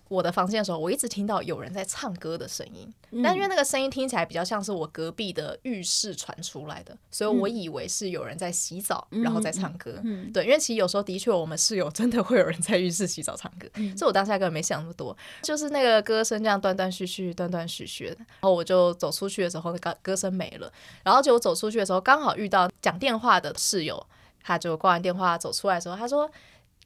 [0.08, 10.00] 我的房间的时候，我一直听到有人在唱歌的声音，嗯、但因为那个声音听起来比较像是我隔壁的浴室传出来的，所以我以为是有人在洗澡，嗯、然后在唱歌。
[10.32, 18.16] 对，因为其实有时候的确我们室友真的会有人在浴室洗澡唱歌，嗯、所以我当下根本没想那么多，就是那个歌声这样断断续续、断断续续的。
[18.18, 20.72] 然后我就走出去的时候，那个歌声没了，
[21.04, 24.06] 然后就我走出去的时候，刚好遇到讲电话的室友，
[24.44, 26.30] 他就挂完电话走出来的时候，他说。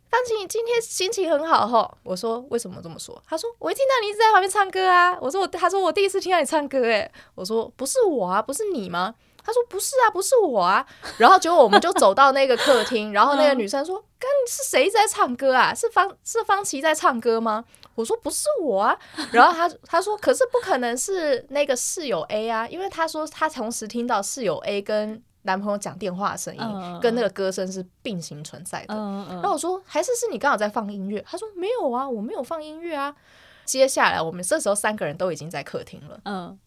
[0.09, 1.97] 方晴，你今天心情很好吼。
[2.03, 3.21] 我说为什么这么说？
[3.27, 5.15] 他说我一听到你一直在旁边唱歌啊。
[5.21, 7.11] 我说我，他说我第一次听到你唱歌诶。
[7.35, 9.13] 我说不是我啊，不是你吗？
[9.43, 10.85] 他说不是啊，不是我啊。
[11.17, 15.73] 然后结果我们就走到那个客厅，然后那个女生说：“刚是谁在唱歌啊？
[15.73, 17.63] 是方是方琦在唱歌吗？”
[17.95, 18.97] 我说不是我啊。
[19.31, 25.21] 然后他他说可是不可能是那个室友 A 啊，因为他说他同时听到室友 A 跟。
[25.49, 28.93] 男朋友讲电话的声音跟那个歌声是并行存在的。
[28.95, 31.19] 然后我说，还是是你刚好在放音乐？
[31.27, 33.15] 他说没有啊，我没有放音乐啊。
[33.65, 36.19] 接下来我们这时候三个人都已经在客厅了。
[36.25, 36.57] 嗯，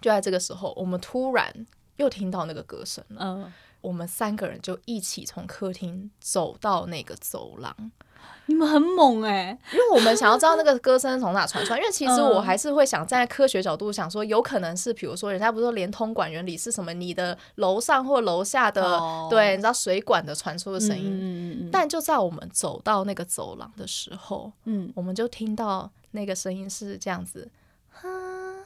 [0.00, 3.16] 就在这个时候，我们突然又听到那个歌声了。
[3.20, 7.74] 嗯，我们三个人就一起从客厅走到那个走廊。
[8.48, 11.78] 你们很猛哎、欸，因为我们想要知道那个歌声从哪传出来。
[11.78, 16.94] 因为 其实我还是会想站在科学角度想说，有可能是比如说人家不是说连通管原理是什么？
[16.94, 21.18] 你的楼上或楼下的、哦、对，你知道水管的传出的声音。
[21.20, 27.50] 嗯、但就在我们走到那个走廊的时候，嗯，我们就听到那个声音是这样子，
[27.90, 28.08] 哈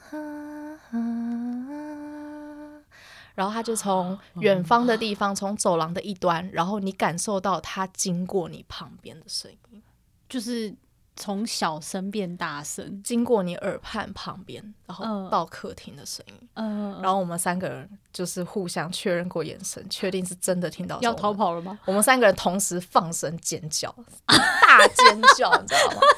[0.09, 0.17] 哈
[0.89, 0.97] 哈，
[3.35, 9.81] 然后他就从远方的地方，从走廊的一端，然后你感受到他经过你旁边的声音。
[10.29, 10.73] 就是
[11.15, 21.79] 从小声变大声，经过你耳畔旁边，然后到客厅的声音，嗯，然后我们三个人就是互相确认过眼神，确定是真的听到要逃跑了吗？
[21.85, 23.93] 我们三个人同时放声尖叫，
[24.27, 26.01] 大尖叫，你知道吗？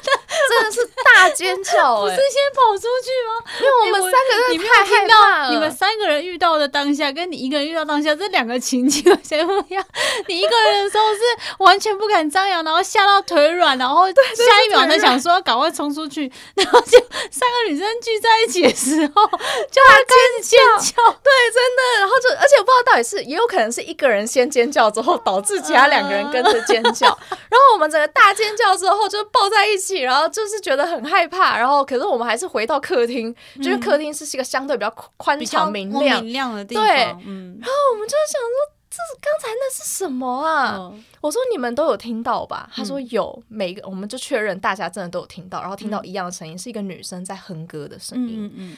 [0.48, 3.52] 真的是大尖叫，不是先跑出去吗？
[3.60, 5.50] 因为我们三个人太害怕了。
[5.50, 9.84] 你们三个人遇到的当下，跟你一个人遇到当下，这两个情景完全不一样。
[10.28, 11.20] 你一个人的时候是
[11.58, 16.98] 完全不敢张扬，然后吓到腿软，然后下一秒才想说赶快冲出去，然后就
[17.30, 19.26] 三个女生聚在一起的时候
[19.70, 21.02] 就要开始尖叫。
[21.22, 22.00] 对，真的。
[22.00, 27.06] 然后就而且我不知道到底是也有可能是一个人先尖叫之后导致其他两个人跟着尖叫，
[27.48, 30.26] 然后我们整个大尖叫之后就抱在一起，然后。
[30.36, 36.84] 就是觉得很害怕，然后可是我们还是回到客厅，嗯、就是客厅是一个相对比较宽敞明亮明亮的地方。
[36.84, 40.76] 对，嗯，然后我们就想说，这是刚才那是什么啊？
[40.76, 42.70] 嗯、我说你们都有听到吧？
[42.74, 48.46] 他说有，每个我们就确认大家真的都有听到，然后听到一样的声音，嗯、是一个女生在哼歌的声音。
[48.46, 48.76] 嗯嗯，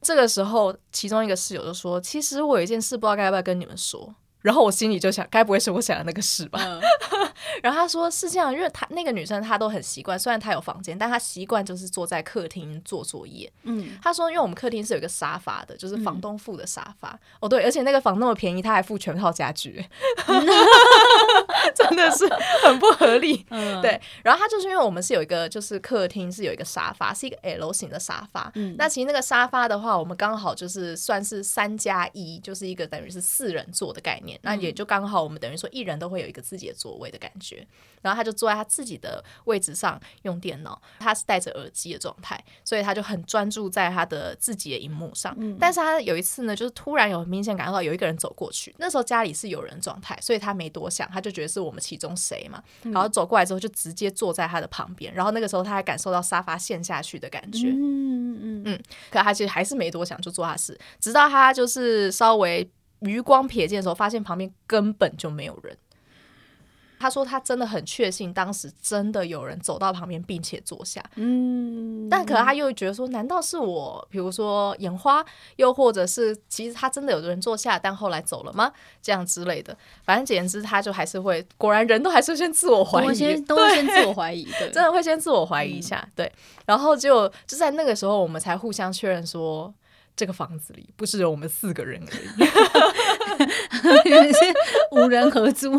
[0.00, 4.14] 这个时候，其中一个室友就说：“其实我有一件事，不知道该不该跟你们说。”
[4.44, 6.60] 然后我心里就想，该不会是我想的那个事吧？
[6.62, 6.78] 嗯、
[7.62, 13.50] 然后他说是这样，因为他那个女生她都很习惯，虽然她有房间，但她习惯就是坐在客厅做作业。
[13.62, 17.08] 嗯，他说因为我们客厅是有一个沙发的，就是房东付的沙发。
[17.08, 19.82] 嗯、哦，对，而且那个房那么便宜，他还付全套家具，
[20.26, 20.46] 嗯、
[21.74, 22.28] 真的是
[22.64, 23.46] 很不合理。
[23.48, 28.52] 嗯、对，然后他就是因为我们是有一个，就是客厅是有一个沙发，是一个 L 型的沙发。
[28.56, 34.33] 嗯，那其实那个沙发的话，我们刚好就是算是三加一，就是一个等于是四人座的概念。
[34.42, 37.66] 那也就刚好，我们等于说一人都会有一个自己的座位的感觉。
[38.02, 45.34] 然后他就坐在他自己的位置上用电脑，他是戴着耳机的状态，所以他就很专注在他的自己的荧幕上。
[45.38, 52.62] 嗯、但是他有一次呢，就是突然有明显感受到有一个人走过去，那时候家里是有人状态，所以他没多想，他就觉得是我们其中谁嘛。
[52.82, 55.14] 然后走过来之后，就直接坐在他的旁边。
[55.14, 57.68] 然后那个时候他还感受到沙发陷下去的感觉。
[57.68, 58.82] 嗯嗯嗯。
[59.10, 62.70] 可他其实还是没多想，就做他事，直到他就是稍微。
[63.04, 65.76] 余光瞥见的时候，发现旁边根本就没有人。
[66.96, 71.04] 他说他真的很确信，当时真的有人走到旁边并且坐下。
[71.16, 75.22] 嗯，但可能他又觉得说，难道是我，比如说眼花，
[75.56, 78.72] 又或者是其实他真的有人坐下，但后来走了吗？
[79.02, 79.76] 这样之类的。
[80.02, 85.98] 反正简言之，他就还是会，果然人都还是先自我怀疑，先都会先自我怀疑， 对，真的会先自我怀疑一下。
[86.00, 86.32] 嗯、对，
[86.64, 89.74] 然后就就在那个时候，我们才互相确认说。
[90.16, 92.48] 这个房子里不是有我们四个人而已，
[93.90, 94.54] 是
[94.92, 95.70] 五人合租。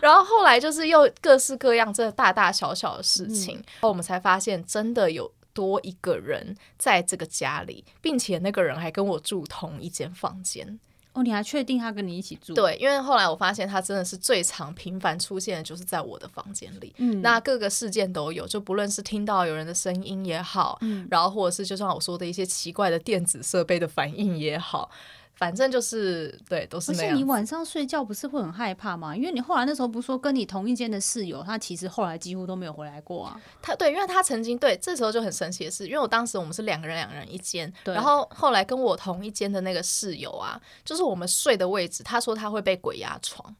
[0.00, 10.78] 然后后来就是又各式各样这大大小小的事情，嗯、然后我们才发现真的有多一个人在这个家里，并且那个人还跟我住同一间房间。
[11.14, 12.54] 哦，你还确定他跟你一起住？
[12.54, 16.94] 对，因为后来我发现他真的是最常频繁出现的，就是在我的房间里。
[16.98, 24.88] 嗯，那各个事件都有，就不论是听到有人的声音也好，嗯，然后或者是就像我说的一些奇怪的电子设备的反应也好。
[25.38, 27.06] 反正就是对，都是那样。
[27.06, 29.16] 而且你晚上睡觉不是会很害怕吗？
[29.16, 33.40] 因为你后来那时候不是说跟你同一间的室友，他其实后来几乎都没有回来过啊。
[33.62, 43.54] 他对，因为他曾经对，这时候就很神奇的是，因为我当时我们是两个人，两个人一间，然后后来跟我同一间的那个室友啊，就是我们睡的位置，他说他会被鬼压床。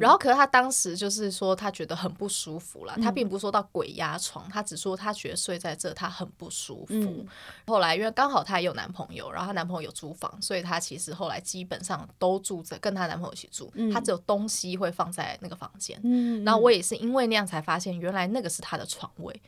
[0.00, 2.92] 然后，可是他当时就是说，他觉得很不舒服了。
[2.96, 6.94] 嗯、他并不是说到鬼压床，他只说他觉得睡在这他很不舒服。
[6.94, 7.26] 嗯、
[7.66, 13.72] 后来，因为刚好她也有男朋友，然后她男朋友有租房，所以她其实后来基本上都住着，跟她男朋友一起住。
[13.90, 15.98] 她、只有东西会放在那个房间。
[16.02, 19.40] 嗯、然后我也是因为那样才发现，原来那个是她的床位。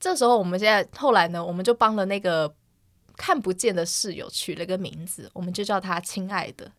[0.00, 2.52] 这时候，我们现在后来呢，我们就帮了那个
[3.16, 6.70] 看不见的室友取了个名字，我们就叫他亲爱的。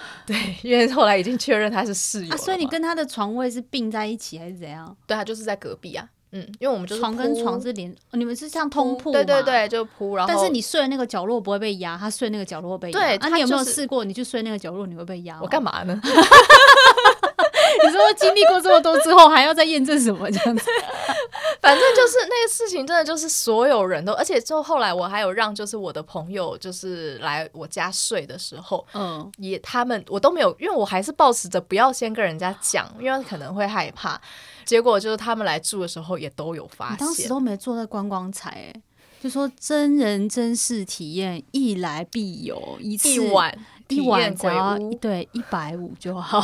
[0.26, 4.96] 对，因为后来已经确认他是室友，啊，所以你跟他的床位是并在一起还是怎样？
[5.06, 6.08] 对，他就是在隔壁啊。
[6.30, 10.14] 嗯，因为我们就是床跟床是连，你们是像通铺，对对对，就铺。
[10.14, 13.00] 然后，但是你睡的那个角落不会被压，他睡那个角落会被压。
[13.00, 15.38] 对，那，啊、你有没有试过，你去睡那个角落，你会被压？
[15.40, 15.98] 我干嘛呢？
[17.84, 20.64] 你说经历过这么多之后，还要再验证什么这样子？
[21.60, 34.20] 反正就是那个事情，真的就是所有人都，而且就后后来我还有让就是我的朋友就是来我家睡的时候，嗯，也他们我都没有，因为我还是抱持着不要先跟人家讲，因为可能会害怕。
[34.64, 38.80] 结果就是他们来住的时候也都有发现，当时都没做那观光财，哎，
[39.20, 46.40] 就说真人真事体验，一来必有一次一晚一晚只要对一百五就好。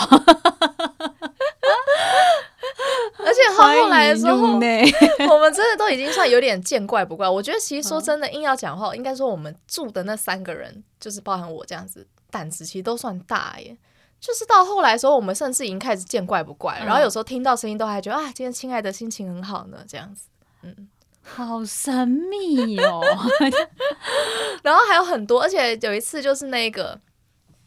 [3.46, 7.28] 而且后后来的时候， 我们真的都已经算有点见怪不怪。
[7.28, 13.76] 我觉得其实说真的，硬要讲话，应该说我们住的那三个人，就是包含我这样子，胆子其实都算大耶。
[14.20, 20.28] 就是到后来的时候，我们甚至已经开始见怪不怪，然后有时候听到声音都还觉得啊，今天亲爱的心情很好呢，这样子，
[20.62, 20.88] 嗯，
[21.22, 23.02] 好神秘哦。
[24.62, 26.98] 然后还有很多，而且有一次就是那个。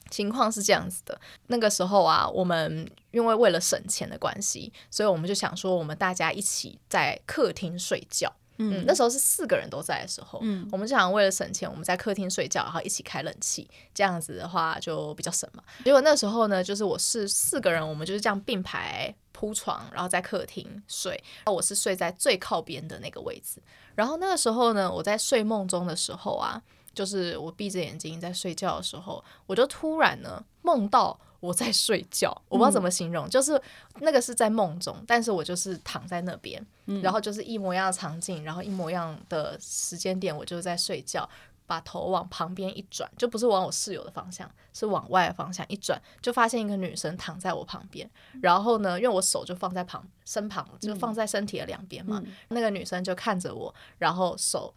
[0.10, 8.32] 情况是这样子的，那个时候啊，我们因为为了省钱的关系，所以我们就想说，我们大家一起在客厅睡觉。
[8.60, 15.63] 嗯，嗯，那时候是四个人都在的时候，嗯，我们就想为了省钱，我们在客厅睡觉，然后一起开冷气，这样子的话就比较省嘛。
[15.86, 23.62] 结果那时候呢，就是我是四个人，我们就是这样并排铺床，然后在客厅睡，然后我是睡在最靠边的那个位置。
[23.93, 26.60] 然后那个时候呢，我在睡梦中的时候啊。
[26.97, 33.61] 就是我闭着眼睛在睡觉的时候，我就突然呢梦到我在睡觉，我不知道怎么形容，嗯、就是
[33.99, 41.30] 那个是在梦中，但是我就是躺在那边，嗯、然后就是一模一样的场景，然后一模一样的时间点，我就在睡觉，
[41.67, 48.09] 把头往旁边一转，就不是往我室友的方向，是往外的方向一转，就发现一个女生躺在我旁边，
[48.41, 54.74] 然后呢，因为我手就放在旁身旁，就放在身体的两边嘛，嗯、那个女生就看着我，然后手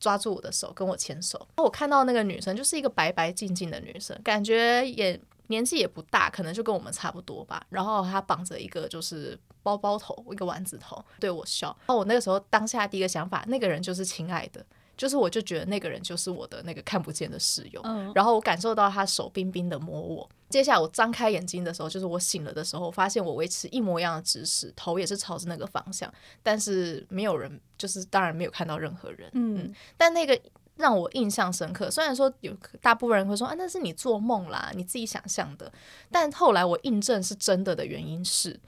[0.00, 5.20] 抓住我的手跟我牵手，我看到那个女生就是一个白白净净的女生，感觉也。
[5.50, 7.60] 年纪也不大，可能就跟我们差不多吧。
[7.70, 11.76] 然后她绑着一个就是包包头，一个丸子头，对我笑。
[11.80, 14.64] 然后我那个时候当下第一个想法，那个人就是亲爱的，
[15.00, 17.80] 就是我就觉得那个人就是我的那个看不见的室友。
[17.84, 18.12] 嗯。
[18.14, 20.28] 然后我感受到他手冰冰的摸我。
[20.50, 29.30] 接下来我张开眼睛的时候，就是我醒了的时候，发现我维持一模一样的姿势，头也是朝着那个方向，但是没有人，就是当然没有看到任何人。
[29.32, 29.56] 嗯。
[29.58, 30.38] 嗯，但那个。
[30.76, 31.90] 让我印象深刻。
[31.90, 35.70] 虽然说有大部分人会说啊，那是你做梦啦，你自己想象的。
[36.10, 38.58] 但后来我印证是真的的原因是，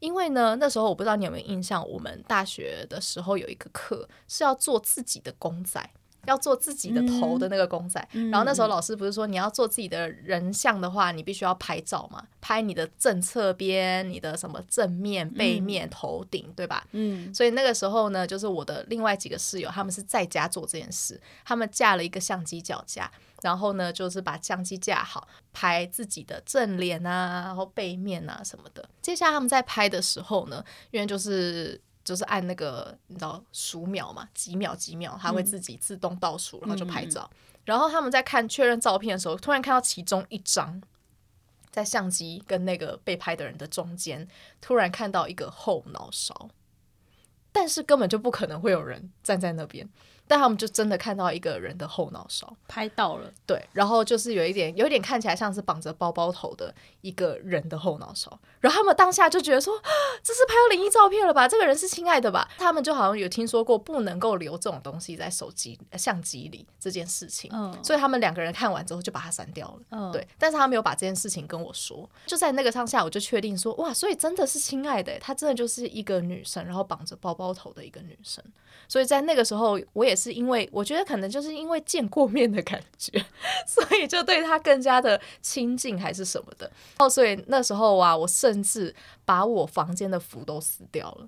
[0.00, 5.88] 因为呢，那时候我不知道你有没有印象，我们大学的时候有一个课是要做自己的公仔。
[6.26, 16.86] 要做自己的头的那个公仔，嗯、然后那时候老师不是说你要做自己的人像的话，你必须要拍照嘛，拍你的正侧边、你的什么正面、背面、嗯、头顶，对吧？
[16.92, 23.10] 嗯，所以那个时候呢，就是我的另外几个室友，他们是在家做这件事，他们架了一个相机脚架，
[23.42, 28.88] 然后呢，就是把相机架好，拍自己的正脸啊，然后背面啊什么的。
[29.00, 31.80] 接下来他们在拍的时候呢，因为就是。
[32.02, 37.30] 就是按那个你知道数秒嘛，几秒几秒，它会自己自动倒数，嗯、然后就拍照。
[37.62, 40.80] 然后他们在看确认照片的时候，突然看到其中一张，
[41.70, 44.26] 在相机跟那个被拍的人的中间，
[44.62, 46.48] 突然看到一个后脑勺，
[47.52, 49.88] 但是根本就不可能会有人站在那边。
[50.30, 59.74] 但他们就真的看到一个人的后脑勺，拍到了，对，然后就是有一点，有一点看起来像是绑着包包头的一个人的后脑勺，然后他们当下就觉得说，
[60.22, 61.48] 这是拍到灵异照片了吧？
[61.48, 62.48] 这个人是亲爱的吧？
[62.58, 78.44] 他们就好像有听说过不能够留这种东西在手机相机里这件事情，嗯，所以他们两个人看完之后就把它删掉了，嗯，对，但是他没有把这件事情跟我说，就在那个当下我就确定说，哇，所以真的是亲爱的，她真的就是一个女生，然后绑着包包头的一个女生，
[78.86, 80.32] 所以在那个时候我也是。
[80.32, 83.24] 因为我觉得可能就是因为见过面的感觉，
[83.66, 86.70] 所以就对他更加的亲近还是什么的。
[86.98, 88.94] 哦，所以那时候啊，我甚至
[89.24, 91.26] 把我房间的符都撕掉了。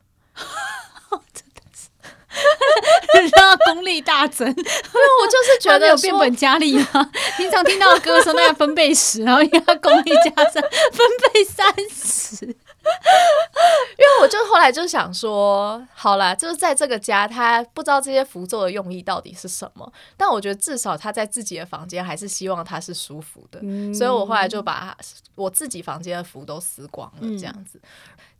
[1.32, 1.88] 真的是，
[3.22, 4.62] 你知道功力大增，因为
[5.20, 7.10] 我就是觉得 有变本加厉嘛。
[7.36, 12.56] 平常听到的歌声那要分贝十，然后要功力加增，分贝三十。
[13.98, 23.60] 因为我就后来就想说，好啦，就是在这个家，他不知道这些符咒的用意到底是什么，但我觉得至少他在自己的房间还是希望他是舒服的，
[23.94, 24.96] 所以我后来就把
[25.34, 27.80] 我自己房间的符都撕光了，这样子。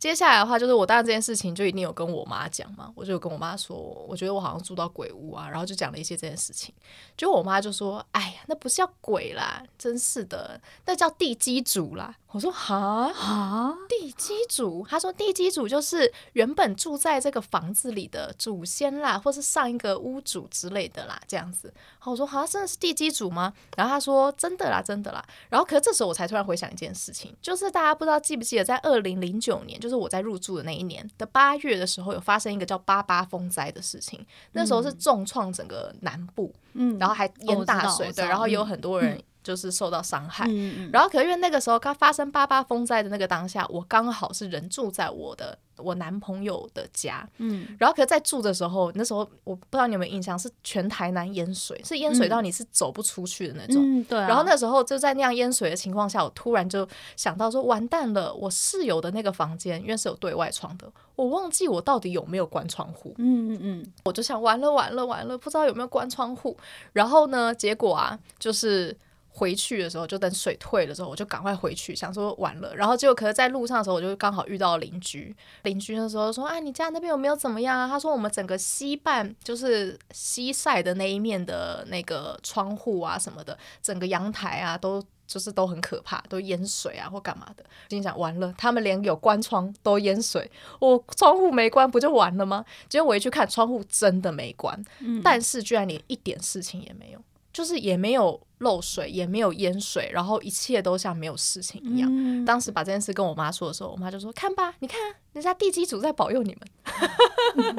[0.03, 6.75] 接下来的话，就是我当然这件事情就一定有跟我妈讲嘛，我就跟我妈说，我觉得我好像住到鬼屋啊，然后就讲了一些这件事情，
[7.15, 12.17] 就我妈就说，哎呀，那不是叫鬼啦，真是的，那叫地基主啦。
[12.33, 21.71] 我说哈哈，地基主，他说地基主就是原本住在这个房子里的祖先啦，或是上一个屋主之类的啦，这样子。
[21.75, 23.53] 然后我说哈，真的是地基主吗？
[23.77, 25.23] 然后他说真的啦，真的啦。
[25.47, 34.25] 然后可是这时候我才突然回想一件事情，就是大家不知道记不记得，在二零零九年，就是我在入住的那一年的八月的时候，有发生一个叫八八风灾的事情。
[34.51, 39.21] 那时候是重创整个南部，嗯，然后还淹大水，对，然后有很多人。
[39.43, 54.27] 就是受到伤害，嗯、然后可是因为那个时候刚发生八八风灾的那个当下，我刚好是人住在我的我男朋友的家，嗯，然后可是在住的时候，那时候我不知道你有没有印象，是全台南淹水，是淹水到你是走不出去的那种，嗯、对、啊。
[54.27, 66.55] 然后那时候就在那样淹水的情况下，我突然就想到说，完蛋了，我室友的那个房间因为是有对外窗的，我忘记我到底有没有关窗户，嗯嗯嗯，我就想完了完了完了，不知道有没有关窗户，
[66.93, 68.95] 然后呢，结果啊，就是。
[69.35, 72.75] 回去的时候，就等水退了之后，我就赶快回去，想说完了。
[72.75, 75.35] 然后结果，可是在路上的时候，我就刚好遇到邻居。
[75.63, 92.63] 邻居那时候说：“啊，你家那边有没有怎么样啊？”他说：“我们整个西半，就是西晒的那一面的那个窗户啊什么的，整个阳台啊，都就是都很可怕，都淹水啊或干嘛的。”心想完了，他们连有关窗都淹水，我窗户没关不就完了吗？
[92.87, 94.79] 结果我一去看，窗户真的没关，
[95.23, 97.19] 但是居然连一点事情也没有。
[97.53, 102.09] 就是也没有漏水，也没有淹水，然后一切都像没有事情一样。
[102.11, 104.99] 嗯、当时把这件事跟我妈说的时候，我妈就说：“看吧，你看
[105.33, 106.61] 人家地基主在保佑你们。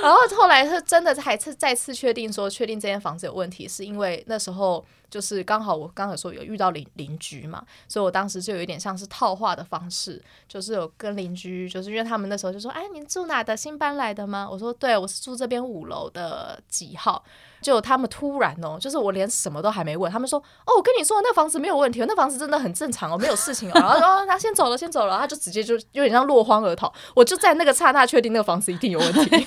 [0.00, 13.56] 然后后来是真的还是再次确定说，确定这间房子有问题，是因为那时候就是刚好我刚才说有遇到邻邻居嘛，所以我当时就有一点像是套话的方式，就是有跟邻居，就是因为他们那时候就说：“哎，你住哪的？
[13.56, 17.24] 新搬来的吗？”我说：“对，我是住这边五楼的几号。”
[17.60, 26.92] 就他们突然哦，就是我连什么都还没问，他们说：“哦，我跟你说，那房子没有问题，那房子真的很正常哦，没有事情哦。” 然后说：“他先走了，先走了。”他就直接就有点像落荒而逃。
[27.14, 29.46] 我就在那个刹那确定那个房子一定有问题。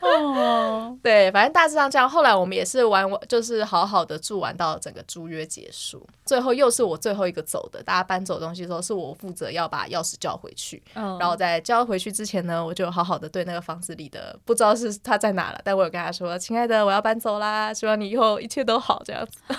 [0.00, 2.08] 哦，对，反正大致上这样。
[2.08, 6.06] 后来我们也是玩，就是好好的住完到整个租约结束。
[6.24, 10.82] 最后又是我最后一个走的，大家搬走东西的时候，是我负责要把钥匙交回去。
[10.94, 19.38] 嗯，然后在交回去之前呢，我就好好的对那个房子里的不知道是他在哪了，但我有跟他说：“亲爱的，我要搬走啦，希望你以后一切都好。”这样子。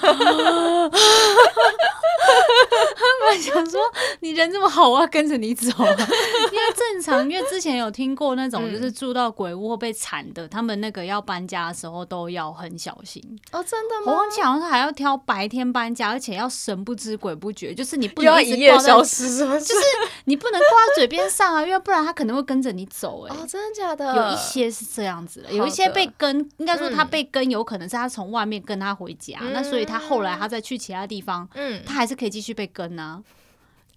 [2.97, 3.79] 他们想说
[4.19, 5.87] 你人这么好，我要跟着你走啊，
[6.51, 13.63] 因为正常，因为之前有听过那种就是住到鬼屋或被缠的，他们那个要搬家的时候都要很小心哦。
[13.63, 14.11] 真的吗？
[14.11, 19.59] 我忘记好像是还要挑白天搬家，而且要神不知鬼不觉，就是你不能一夜消失，是不是？
[19.61, 19.81] 就 是
[20.25, 23.25] 你不能挂在嘴边上啊，因为不然他可能会跟着你走。
[23.27, 24.15] 哎，哦，真的假的？
[24.15, 33.23] 有一些是这样子的，有一些被跟，应该说他被跟，有可能是他从外面跟他回家，那所以他后来他再去其他地方，嗯，他还是可以继续被跟呢。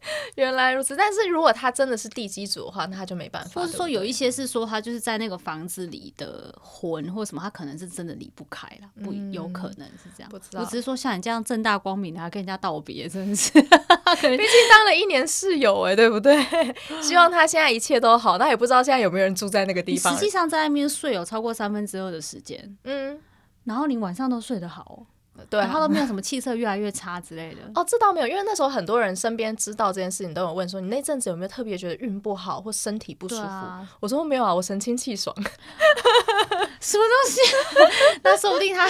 [0.36, 3.60] 原来如此，但是如果他真的是地基主的话，那他就没办法。
[3.60, 10.30] 或者说有一些是说他就是在那个房子里的魂或什么，他可能是真的离不开了，不有可能是这样。
[10.30, 13.52] 不知道，我只是说像你这样正大光明的还跟人家道别，真的是。
[13.60, 16.36] 毕竟当了一年室友哎，对不对？
[17.02, 18.38] 希望他现在一切都好。
[18.38, 20.12] 那也不知道现在有没有人住在那个地方。
[20.14, 23.18] 实际上在那边睡有超过三分之二的时间，嗯，
[23.64, 25.06] 然后你晚上都睡得好。
[25.48, 27.60] 对、啊，然后都没有什么气色越来越差之类的。
[27.74, 33.42] 哦，这倒没有，因为那时候很多人身边知道这件事情，都有问说，你那阵子有没有特别觉得运不好或身体不舒服？
[33.42, 35.34] 啊、我说没有啊，我神清气爽。
[36.80, 37.40] 什么东西？
[38.24, 38.88] 那说不定他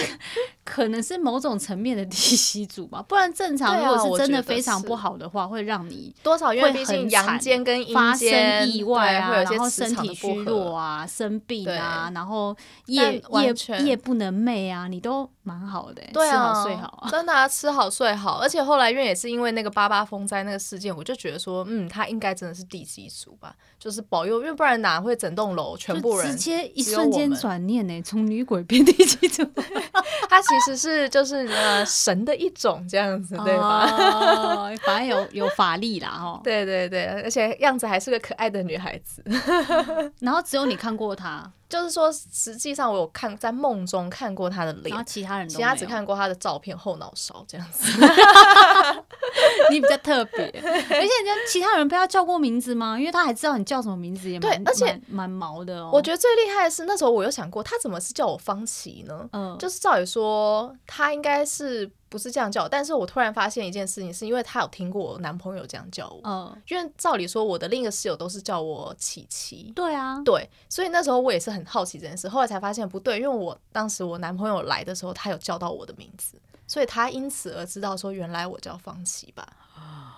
[0.63, 18.39] 可能是某种层面的地基主吧，不然正常如果是真的非常不好的话，会让你多少因为毕竟阳间跟阴间发生意外啊，然后身体虚弱啊，生病啊，然后夜夜夜不能寐啊，你都蛮好的、欸，对啊、吃好睡好啊，真的啊，吃好睡好。
[18.39, 29.43] 而且后来因为也是因为那个八八风灾那个事件，我就觉得说，嗯，他应该真的是地基主吧，就是保佑，因为不然哪会整栋楼全部人直接一瞬间转念呢、欸，从女鬼变地基主。
[30.29, 33.85] 他其实是就是呃神的一种这样子，对吧？
[33.89, 36.39] 哦，反正有有法力啦，哦。
[36.43, 39.23] 对对对，而且样子还是个可爱的女孩子。
[40.19, 41.51] 然后只有你看过她。
[41.71, 47.89] 就是说，实际上我有看在梦中看过他的脸，然后其他人其他只看过他的照片，后脑勺这样子。
[49.71, 52.99] 你比较特别，而且人家其他人被他叫过名字吗？
[52.99, 55.89] 因为他还知道你叫什么名字，也对，而且蛮毛的哦。
[55.93, 59.29] 我觉得最厉害的是那时候我有想过，他怎么是叫我方琦呢？
[59.31, 61.89] 嗯，就是照理说他应该是。
[62.11, 76.37] 不是这样叫，但是我突然发现一件事情，是因为他有听过我男朋友这样叫我，嗯，因为照理说我的另一个室友都是叫我琪琪，对啊，对，所以那时候我也是很好奇这件事，后来才发现不对，因为我当时我男朋友来的时候，他有叫到我的名字，
[76.67, 79.47] 所以他因此而知道说原来我叫方琪吧。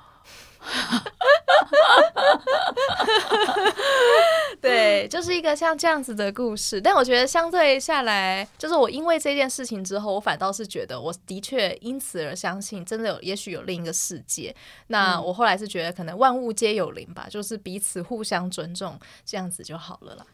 [4.61, 6.80] 对，就是一个像这样子的故事。
[6.80, 14.55] 但我觉得相对下来，就是我因为这件事情之后，我反倒是觉得，我的确因此而相信，真的有，也许有另一个世界。
[14.88, 20.26] 那我后来是觉得，可能万物皆有灵吧，就是彼此互相尊重，这样子就好了啦。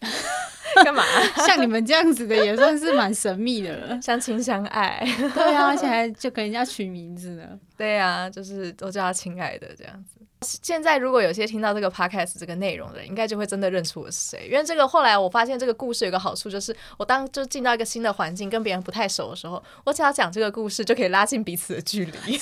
[0.84, 1.02] 干嘛？
[1.46, 5.02] 像你们这样子的也算是蛮神秘的了， 相亲相爱。
[5.34, 7.58] 对啊，而且还就给人家取名字呢。
[7.76, 10.20] 对啊，就是都叫他亲爱的这样子。
[10.40, 14.48] 现在如果有些听到这个 podcast 这个内容的人，应该就会真的认出我是谁。
[14.48, 22.38] 因为这个后来我发现这个故事有个好处，就是我当就进到一个新的环境，跟别人不太熟的时候，我只要讲这个故事，就可以拉近彼此的距离。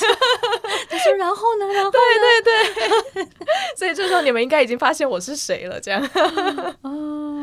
[0.88, 1.66] 他说：“然后呢？
[1.72, 1.96] 然后呢？
[2.42, 3.28] 对对对，
[3.76, 6.02] 所以这时候你们应该已经发现我是谁了。”这样。
[6.82, 7.35] 哦，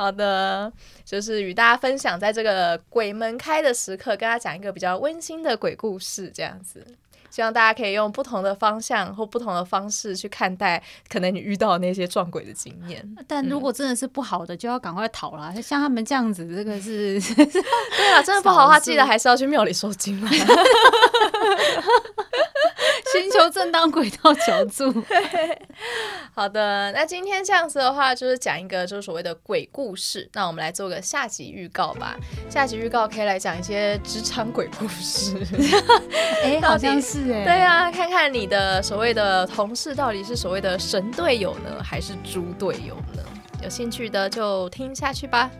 [0.00, 0.72] 好的，
[1.04, 6.82] 就是与大家分享，在这个鬼门开的时刻，跟大家讲一个比较温馨的鬼故事，这样子。
[7.30, 13.16] 希望大家可以用不同的方向或不同的方式去看待可能你遇到的那些撞鬼的经验。
[13.26, 15.54] 但如果真的是不好的，嗯、就要赶快逃了。
[15.62, 20.30] 像他们这样子，这个是 对啊，真的不好的话，记得还是要去庙里收惊了。
[23.12, 25.04] 寻求正当轨道求助。
[26.32, 30.28] 好的，那今天这样子的话，就是讲一个就是所谓的鬼故事。
[30.32, 32.16] 那我们来做个下集预告吧。
[32.48, 35.36] 下集预告可以来讲一些职场鬼故事。
[36.44, 43.22] 哎、欸，好像是对啊，看看你的所谓的同事到底是所谓的神队友呢，还是猪队友呢？
[43.62, 45.50] 有兴趣的就听下去吧。